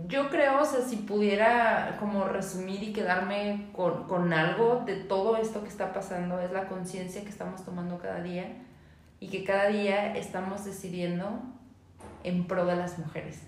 [0.06, 5.36] Yo creo, o sea, si pudiera como resumir y quedarme con, con algo de todo
[5.36, 8.46] esto que está pasando, es la conciencia que estamos tomando cada día
[9.22, 11.40] y que cada día estamos decidiendo
[12.24, 13.40] en pro de las mujeres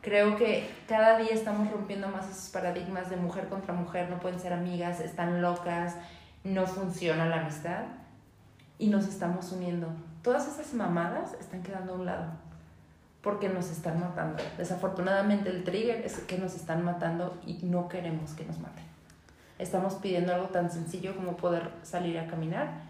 [0.00, 4.40] creo que cada día estamos rompiendo más esos paradigmas de mujer contra mujer, no pueden
[4.40, 5.96] ser amigas, están locas,
[6.44, 7.84] no funciona la amistad
[8.78, 9.88] y nos estamos uniendo.
[10.22, 12.32] Todas esas mamadas están quedando a un lado
[13.22, 14.42] porque nos están matando.
[14.56, 18.84] Desafortunadamente el trigger es que nos están matando y no queremos que nos maten.
[19.58, 22.89] Estamos pidiendo algo tan sencillo como poder salir a caminar,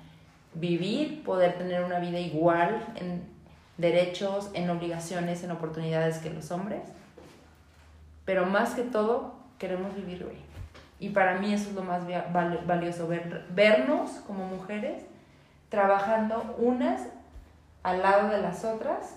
[0.55, 3.23] vivir, poder tener una vida igual en
[3.79, 6.83] derechos, en obligaciones, en oportunidades que los hombres
[8.31, 10.37] pero más que todo, queremos vivir, hoy.
[11.01, 12.03] Y para mí eso es lo más
[12.65, 15.03] valioso, ver, vernos como mujeres
[15.69, 17.09] trabajando unas
[17.83, 19.17] al lado de las otras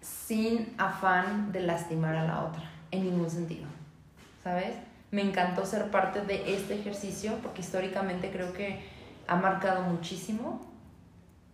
[0.00, 3.68] sin afán de lastimar a la otra, en ningún sentido,
[4.42, 4.74] ¿sabes?
[5.10, 8.80] Me encantó ser parte de este ejercicio porque históricamente creo que
[9.26, 10.60] ha marcado muchísimo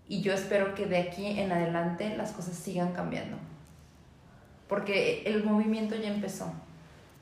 [0.08, 3.38] y yo espero que de aquí en adelante las cosas sigan cambiando
[4.68, 6.52] porque el movimiento ya empezó.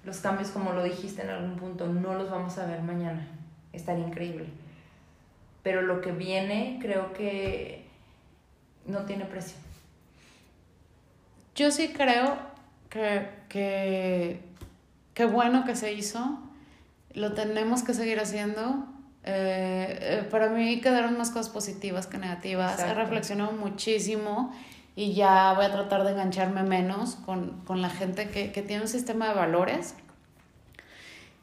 [0.05, 3.27] Los cambios, como lo dijiste en algún punto, no los vamos a ver mañana.
[3.73, 4.47] Estaría increíble.
[5.63, 7.87] Pero lo que viene creo que
[8.87, 9.57] no tiene precio.
[11.55, 12.37] Yo sí creo
[12.91, 14.41] que, que,
[15.23, 16.41] bueno que se hizo.
[17.13, 18.89] Lo tenemos que seguir haciendo.
[19.23, 22.81] Eh, eh, para mí quedaron más cosas positivas que negativas.
[22.81, 24.53] He reflexionado muchísimo
[24.97, 29.29] y ya voy a tratar de engancharme menos con, la gente que, tiene un sistema
[29.29, 29.95] de valores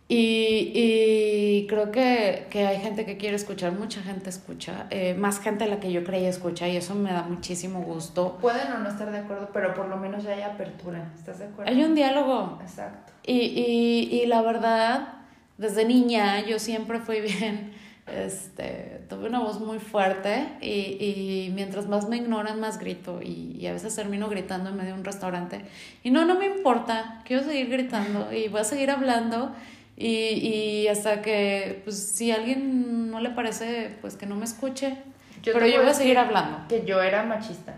[0.08, 5.40] Y, y creo que, que, hay gente que quiere escuchar, mucha gente escucha, eh, más
[5.40, 8.38] gente de la que yo creía escucha y eso me da muchísimo gusto.
[8.42, 11.46] Pueden o no estar de acuerdo, pero por lo menos ya hay apertura, ¿estás de
[11.46, 11.72] acuerdo?
[11.72, 12.60] Hay un diálogo.
[12.62, 13.11] Exacto.
[13.26, 15.14] Y, y, y la verdad,
[15.58, 17.74] desde niña yo siempre fui bien,
[18.08, 23.58] este, tuve una voz muy fuerte y, y mientras más me ignoran, más grito y,
[23.60, 25.62] y, a veces termino gritando en medio de un restaurante.
[26.04, 29.54] Y no, no me importa, quiero seguir gritando y voy a seguir hablando
[29.98, 34.46] y, y hasta que, pues, si a alguien no le parece, pues que no me
[34.46, 34.98] escuche.
[35.44, 36.68] Yo pero yo voy a seguir hablando.
[36.68, 37.76] Que yo era machista.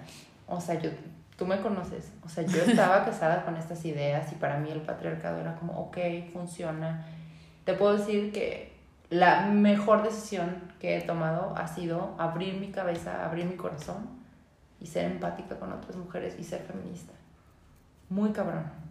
[0.47, 0.89] O sea, yo,
[1.43, 2.11] tú me conoces.
[2.23, 5.77] O sea, yo estaba casada con estas ideas y para mí el patriarcado era como,
[5.79, 5.97] ok,
[6.31, 7.05] funciona.
[7.65, 8.73] Te puedo decir que
[9.09, 14.09] la mejor decisión que he tomado ha sido abrir mi cabeza, abrir mi corazón
[14.79, 17.13] y ser empática con otras mujeres y ser feminista.
[18.09, 18.83] Muy cabrón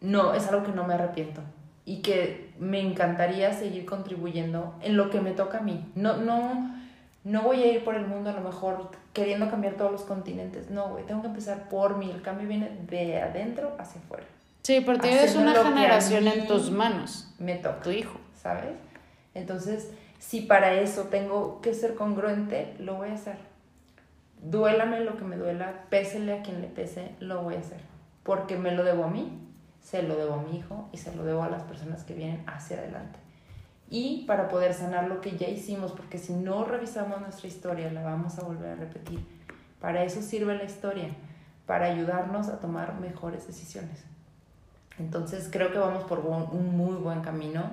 [0.00, 1.40] no, es algo que no me arrepiento
[1.84, 5.90] y que me encantaría seguir contribuyendo en lo que me toca a mí.
[5.94, 6.77] No, no,
[7.28, 10.70] no voy a ir por el mundo a lo mejor queriendo cambiar todos los continentes.
[10.70, 12.10] No, güey, tengo que empezar por mí.
[12.10, 14.24] El cambio viene de adentro hacia afuera.
[14.62, 17.32] Sí, porque tienes una generación en tus manos.
[17.38, 17.80] Me toca.
[17.80, 18.18] Tu hijo.
[18.34, 18.76] ¿Sabes?
[19.34, 23.36] Entonces, si para eso tengo que ser congruente, lo voy a hacer.
[24.42, 27.80] Duélame lo que me duela, pésele a quien le pese, lo voy a hacer.
[28.22, 29.48] Porque me lo debo a mí
[29.88, 32.42] se lo debo a mi hijo y se lo debo a las personas que vienen
[32.46, 33.18] hacia adelante.
[33.90, 38.02] Y para poder sanar lo que ya hicimos, porque si no revisamos nuestra historia, la
[38.02, 39.24] vamos a volver a repetir.
[39.80, 41.08] Para eso sirve la historia,
[41.66, 44.04] para ayudarnos a tomar mejores decisiones.
[44.98, 47.70] Entonces creo que vamos por un muy buen camino.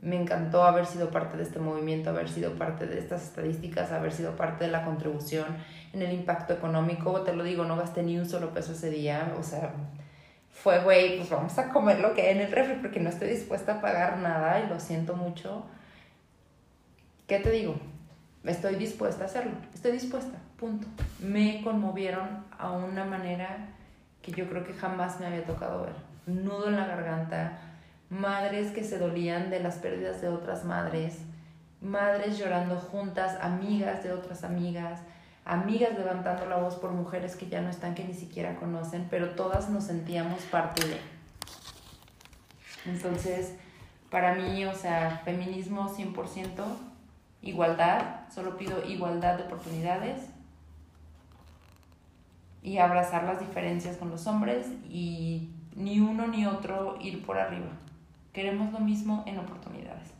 [0.00, 4.12] Me encantó haber sido parte de este movimiento, haber sido parte de estas estadísticas, haber
[4.12, 5.46] sido parte de la contribución
[5.92, 7.20] en el impacto económico.
[7.22, 9.74] Te lo digo, no gasté ni un solo peso ese día, o sea,
[10.52, 13.28] fue, güey, pues vamos a comer lo que hay en el refri porque no estoy
[13.28, 15.64] dispuesta a pagar nada y lo siento mucho.
[17.26, 17.74] ¿Qué te digo?
[18.44, 20.86] Estoy dispuesta a hacerlo, estoy dispuesta, punto.
[21.20, 23.68] Me conmovieron a una manera
[24.20, 25.94] que yo creo que jamás me había tocado ver.
[26.26, 27.58] Nudo en la garganta,
[28.10, 31.18] madres que se dolían de las pérdidas de otras madres,
[31.80, 35.00] madres llorando juntas, amigas de otras amigas,
[35.44, 39.30] amigas levantando la voz por mujeres que ya no están, que ni siquiera conocen, pero
[39.30, 41.00] todas nos sentíamos parte de.
[42.86, 43.54] Entonces,
[44.10, 46.64] para mí, o sea, feminismo 100%,
[47.42, 50.28] igualdad, solo pido igualdad de oportunidades
[52.62, 57.70] y abrazar las diferencias con los hombres y ni uno ni otro ir por arriba.
[58.32, 60.10] Queremos lo mismo en oportunidades.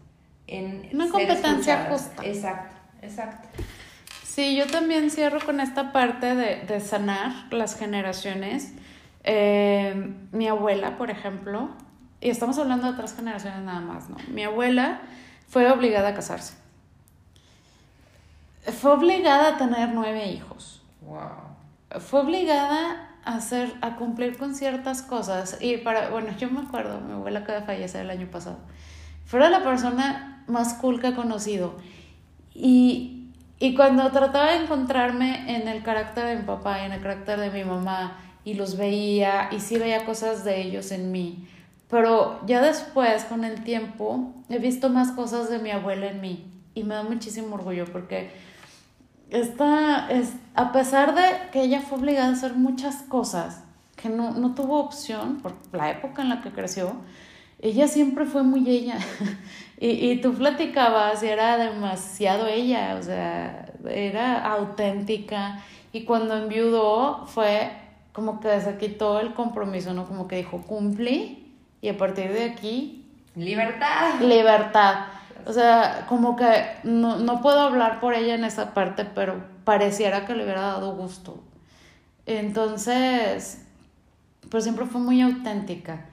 [0.46, 2.24] En Una competencia justa.
[2.24, 3.48] Exacto, exacto.
[4.34, 8.72] Sí, yo también cierro con esta parte de, de sanar las generaciones.
[9.24, 11.68] Eh, mi abuela, por ejemplo,
[12.18, 14.16] y estamos hablando de otras generaciones nada más, ¿no?
[14.28, 15.02] Mi abuela
[15.48, 16.54] fue obligada a casarse.
[18.80, 20.80] Fue obligada a tener nueve hijos.
[21.02, 22.00] Wow.
[22.00, 25.58] Fue obligada a hacer, a cumplir con ciertas cosas.
[25.60, 28.56] Y para, bueno, yo me acuerdo, mi abuela acaba de fallecer el año pasado.
[29.26, 31.76] Fue la persona más cool que he conocido.
[32.54, 33.21] Y
[33.62, 37.38] y cuando trataba de encontrarme en el carácter de mi papá y en el carácter
[37.38, 41.46] de mi mamá, y los veía, y sí veía cosas de ellos en mí,
[41.88, 46.44] pero ya después, con el tiempo, he visto más cosas de mi abuela en mí,
[46.74, 48.32] y me da muchísimo orgullo porque
[49.30, 53.62] esta es, a pesar de que ella fue obligada a hacer muchas cosas,
[53.94, 56.96] que no, no tuvo opción por la época en la que creció,
[57.62, 58.98] ella siempre fue muy ella.
[59.80, 65.62] y, y tú platicabas y era demasiado ella, o sea, era auténtica.
[65.92, 67.70] Y cuando enviudó fue
[68.12, 70.06] como que se quitó el compromiso, ¿no?
[70.06, 73.06] Como que dijo, cumplí y a partir de aquí...
[73.34, 74.20] Libertad.
[74.20, 75.06] Libertad.
[75.46, 80.26] O sea, como que no, no puedo hablar por ella en esa parte, pero pareciera
[80.26, 81.42] que le hubiera dado gusto.
[82.26, 83.64] Entonces,
[84.50, 86.06] pues siempre fue muy auténtica.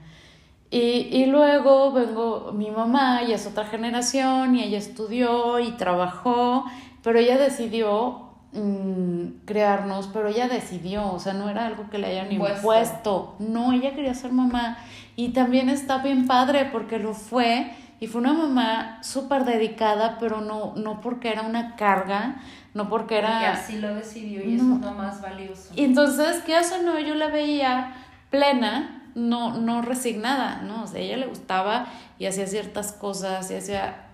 [0.70, 6.64] Y, y, luego vengo mi mamá, y es otra generación, y ella estudió y trabajó,
[7.02, 12.06] pero ella decidió mmm, crearnos, pero ella decidió, o sea, no era algo que le
[12.08, 13.36] hayan impuesto.
[13.38, 14.78] No, ella quería ser mamá.
[15.16, 20.40] Y también está bien padre porque lo fue, y fue una mamá súper dedicada, pero
[20.40, 22.36] no, no porque era una carga,
[22.72, 23.32] no porque era...
[23.32, 25.72] Porque así lo decidió y eso es lo más valioso.
[25.76, 26.82] Y entonces, ¿qué hace?
[26.82, 27.92] No, yo la veía
[28.30, 30.84] plena, no, no resignada, ¿no?
[30.84, 31.86] O sea, a ella le gustaba
[32.18, 34.06] y hacía ciertas cosas y hacía...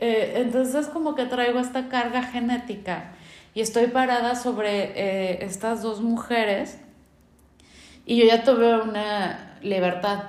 [0.00, 3.12] Eh, entonces como que traigo esta carga genética
[3.54, 6.78] y estoy parada sobre eh, estas dos mujeres
[8.06, 10.24] y yo ya tuve una libertad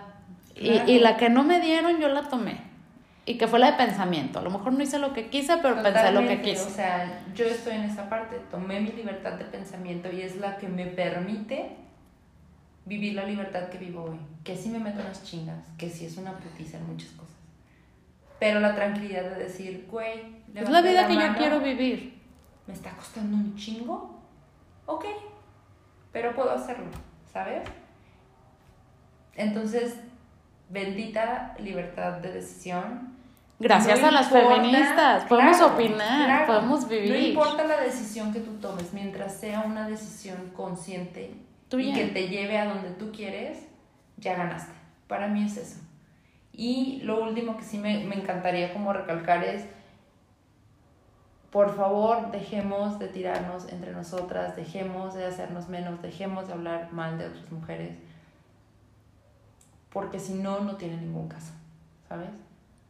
[0.56, 2.58] Y, y la que no me dieron, yo la tomé.
[3.26, 4.40] Y que fue la de pensamiento.
[4.40, 6.64] A lo mejor no hice lo que quise, pero pensé lo que quise.
[6.64, 8.42] O sea, yo estoy en esa parte.
[8.52, 11.78] Tomé mi libertad de pensamiento y es la que me permite
[12.90, 14.20] vivir la libertad que vivo hoy.
[14.44, 17.36] Que sí me meto unas chingas, que sí es una putiza en muchas cosas.
[18.40, 22.20] Pero la tranquilidad de decir, güey, es la vida que yo quiero vivir.
[22.66, 24.20] Me está costando un chingo.
[24.86, 25.06] Ok,
[26.12, 26.86] pero puedo hacerlo,
[27.32, 27.62] ¿sabes?
[29.36, 29.98] Entonces,
[30.70, 33.18] bendita libertad de decisión.
[33.60, 37.12] Gracias a las feministas, podemos opinar, podemos vivir.
[37.12, 41.36] No importa la decisión que tú tomes, mientras sea una decisión consciente
[41.72, 43.66] y que te lleve a donde tú quieres,
[44.18, 44.74] ya ganaste.
[45.08, 45.80] Para mí es eso.
[46.54, 49.66] Y lo último que sí me, me encantaría como recalcar es,
[51.52, 57.18] por favor, dejemos de tirarnos entre nosotras, dejemos de hacernos menos, dejemos de hablar mal
[57.18, 57.98] de otras mujeres,
[59.92, 61.54] porque si no, no tiene ningún caso,
[62.08, 62.30] ¿sabes?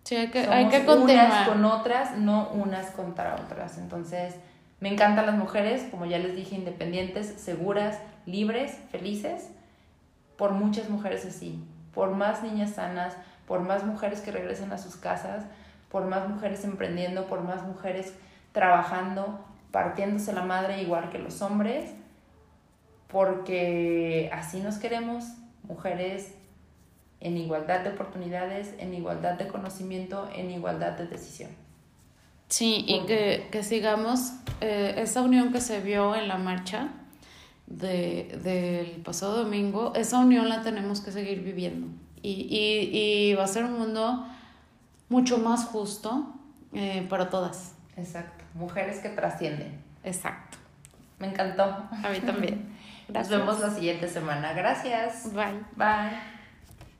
[0.03, 1.27] Sí, hay que, hay que continuar.
[1.27, 3.77] Unas con otras, no unas contra otras.
[3.77, 4.36] Entonces,
[4.80, 9.49] me encantan las mujeres, como ya les dije, independientes, seguras, libres, felices,
[10.38, 11.61] por muchas mujeres así,
[11.93, 15.43] por más niñas sanas, por más mujeres que regresen a sus casas,
[15.89, 18.13] por más mujeres emprendiendo, por más mujeres
[18.53, 21.91] trabajando, partiéndose la madre igual que los hombres,
[23.07, 25.25] porque así nos queremos,
[25.63, 26.36] mujeres
[27.19, 31.49] en igualdad de oportunidades, en igualdad de conocimiento, en igualdad de decisión.
[32.50, 36.89] Sí, y que, que sigamos eh, esa unión que se vio en la marcha
[37.68, 41.88] de, del pasado domingo, esa unión la tenemos que seguir viviendo.
[42.22, 42.97] Y, y,
[43.32, 44.28] y va a ser un mundo
[45.10, 46.34] mucho más justo
[46.74, 47.76] eh, para todas.
[47.95, 49.82] Exacto, mujeres que trascienden.
[50.04, 50.58] Exacto.
[51.20, 51.64] Me encantó.
[51.64, 52.70] A mí también.
[53.14, 54.54] Nos vemos la siguiente semana.
[54.54, 55.34] Gracias.
[55.34, 55.60] Bye.
[55.76, 56.39] Bye.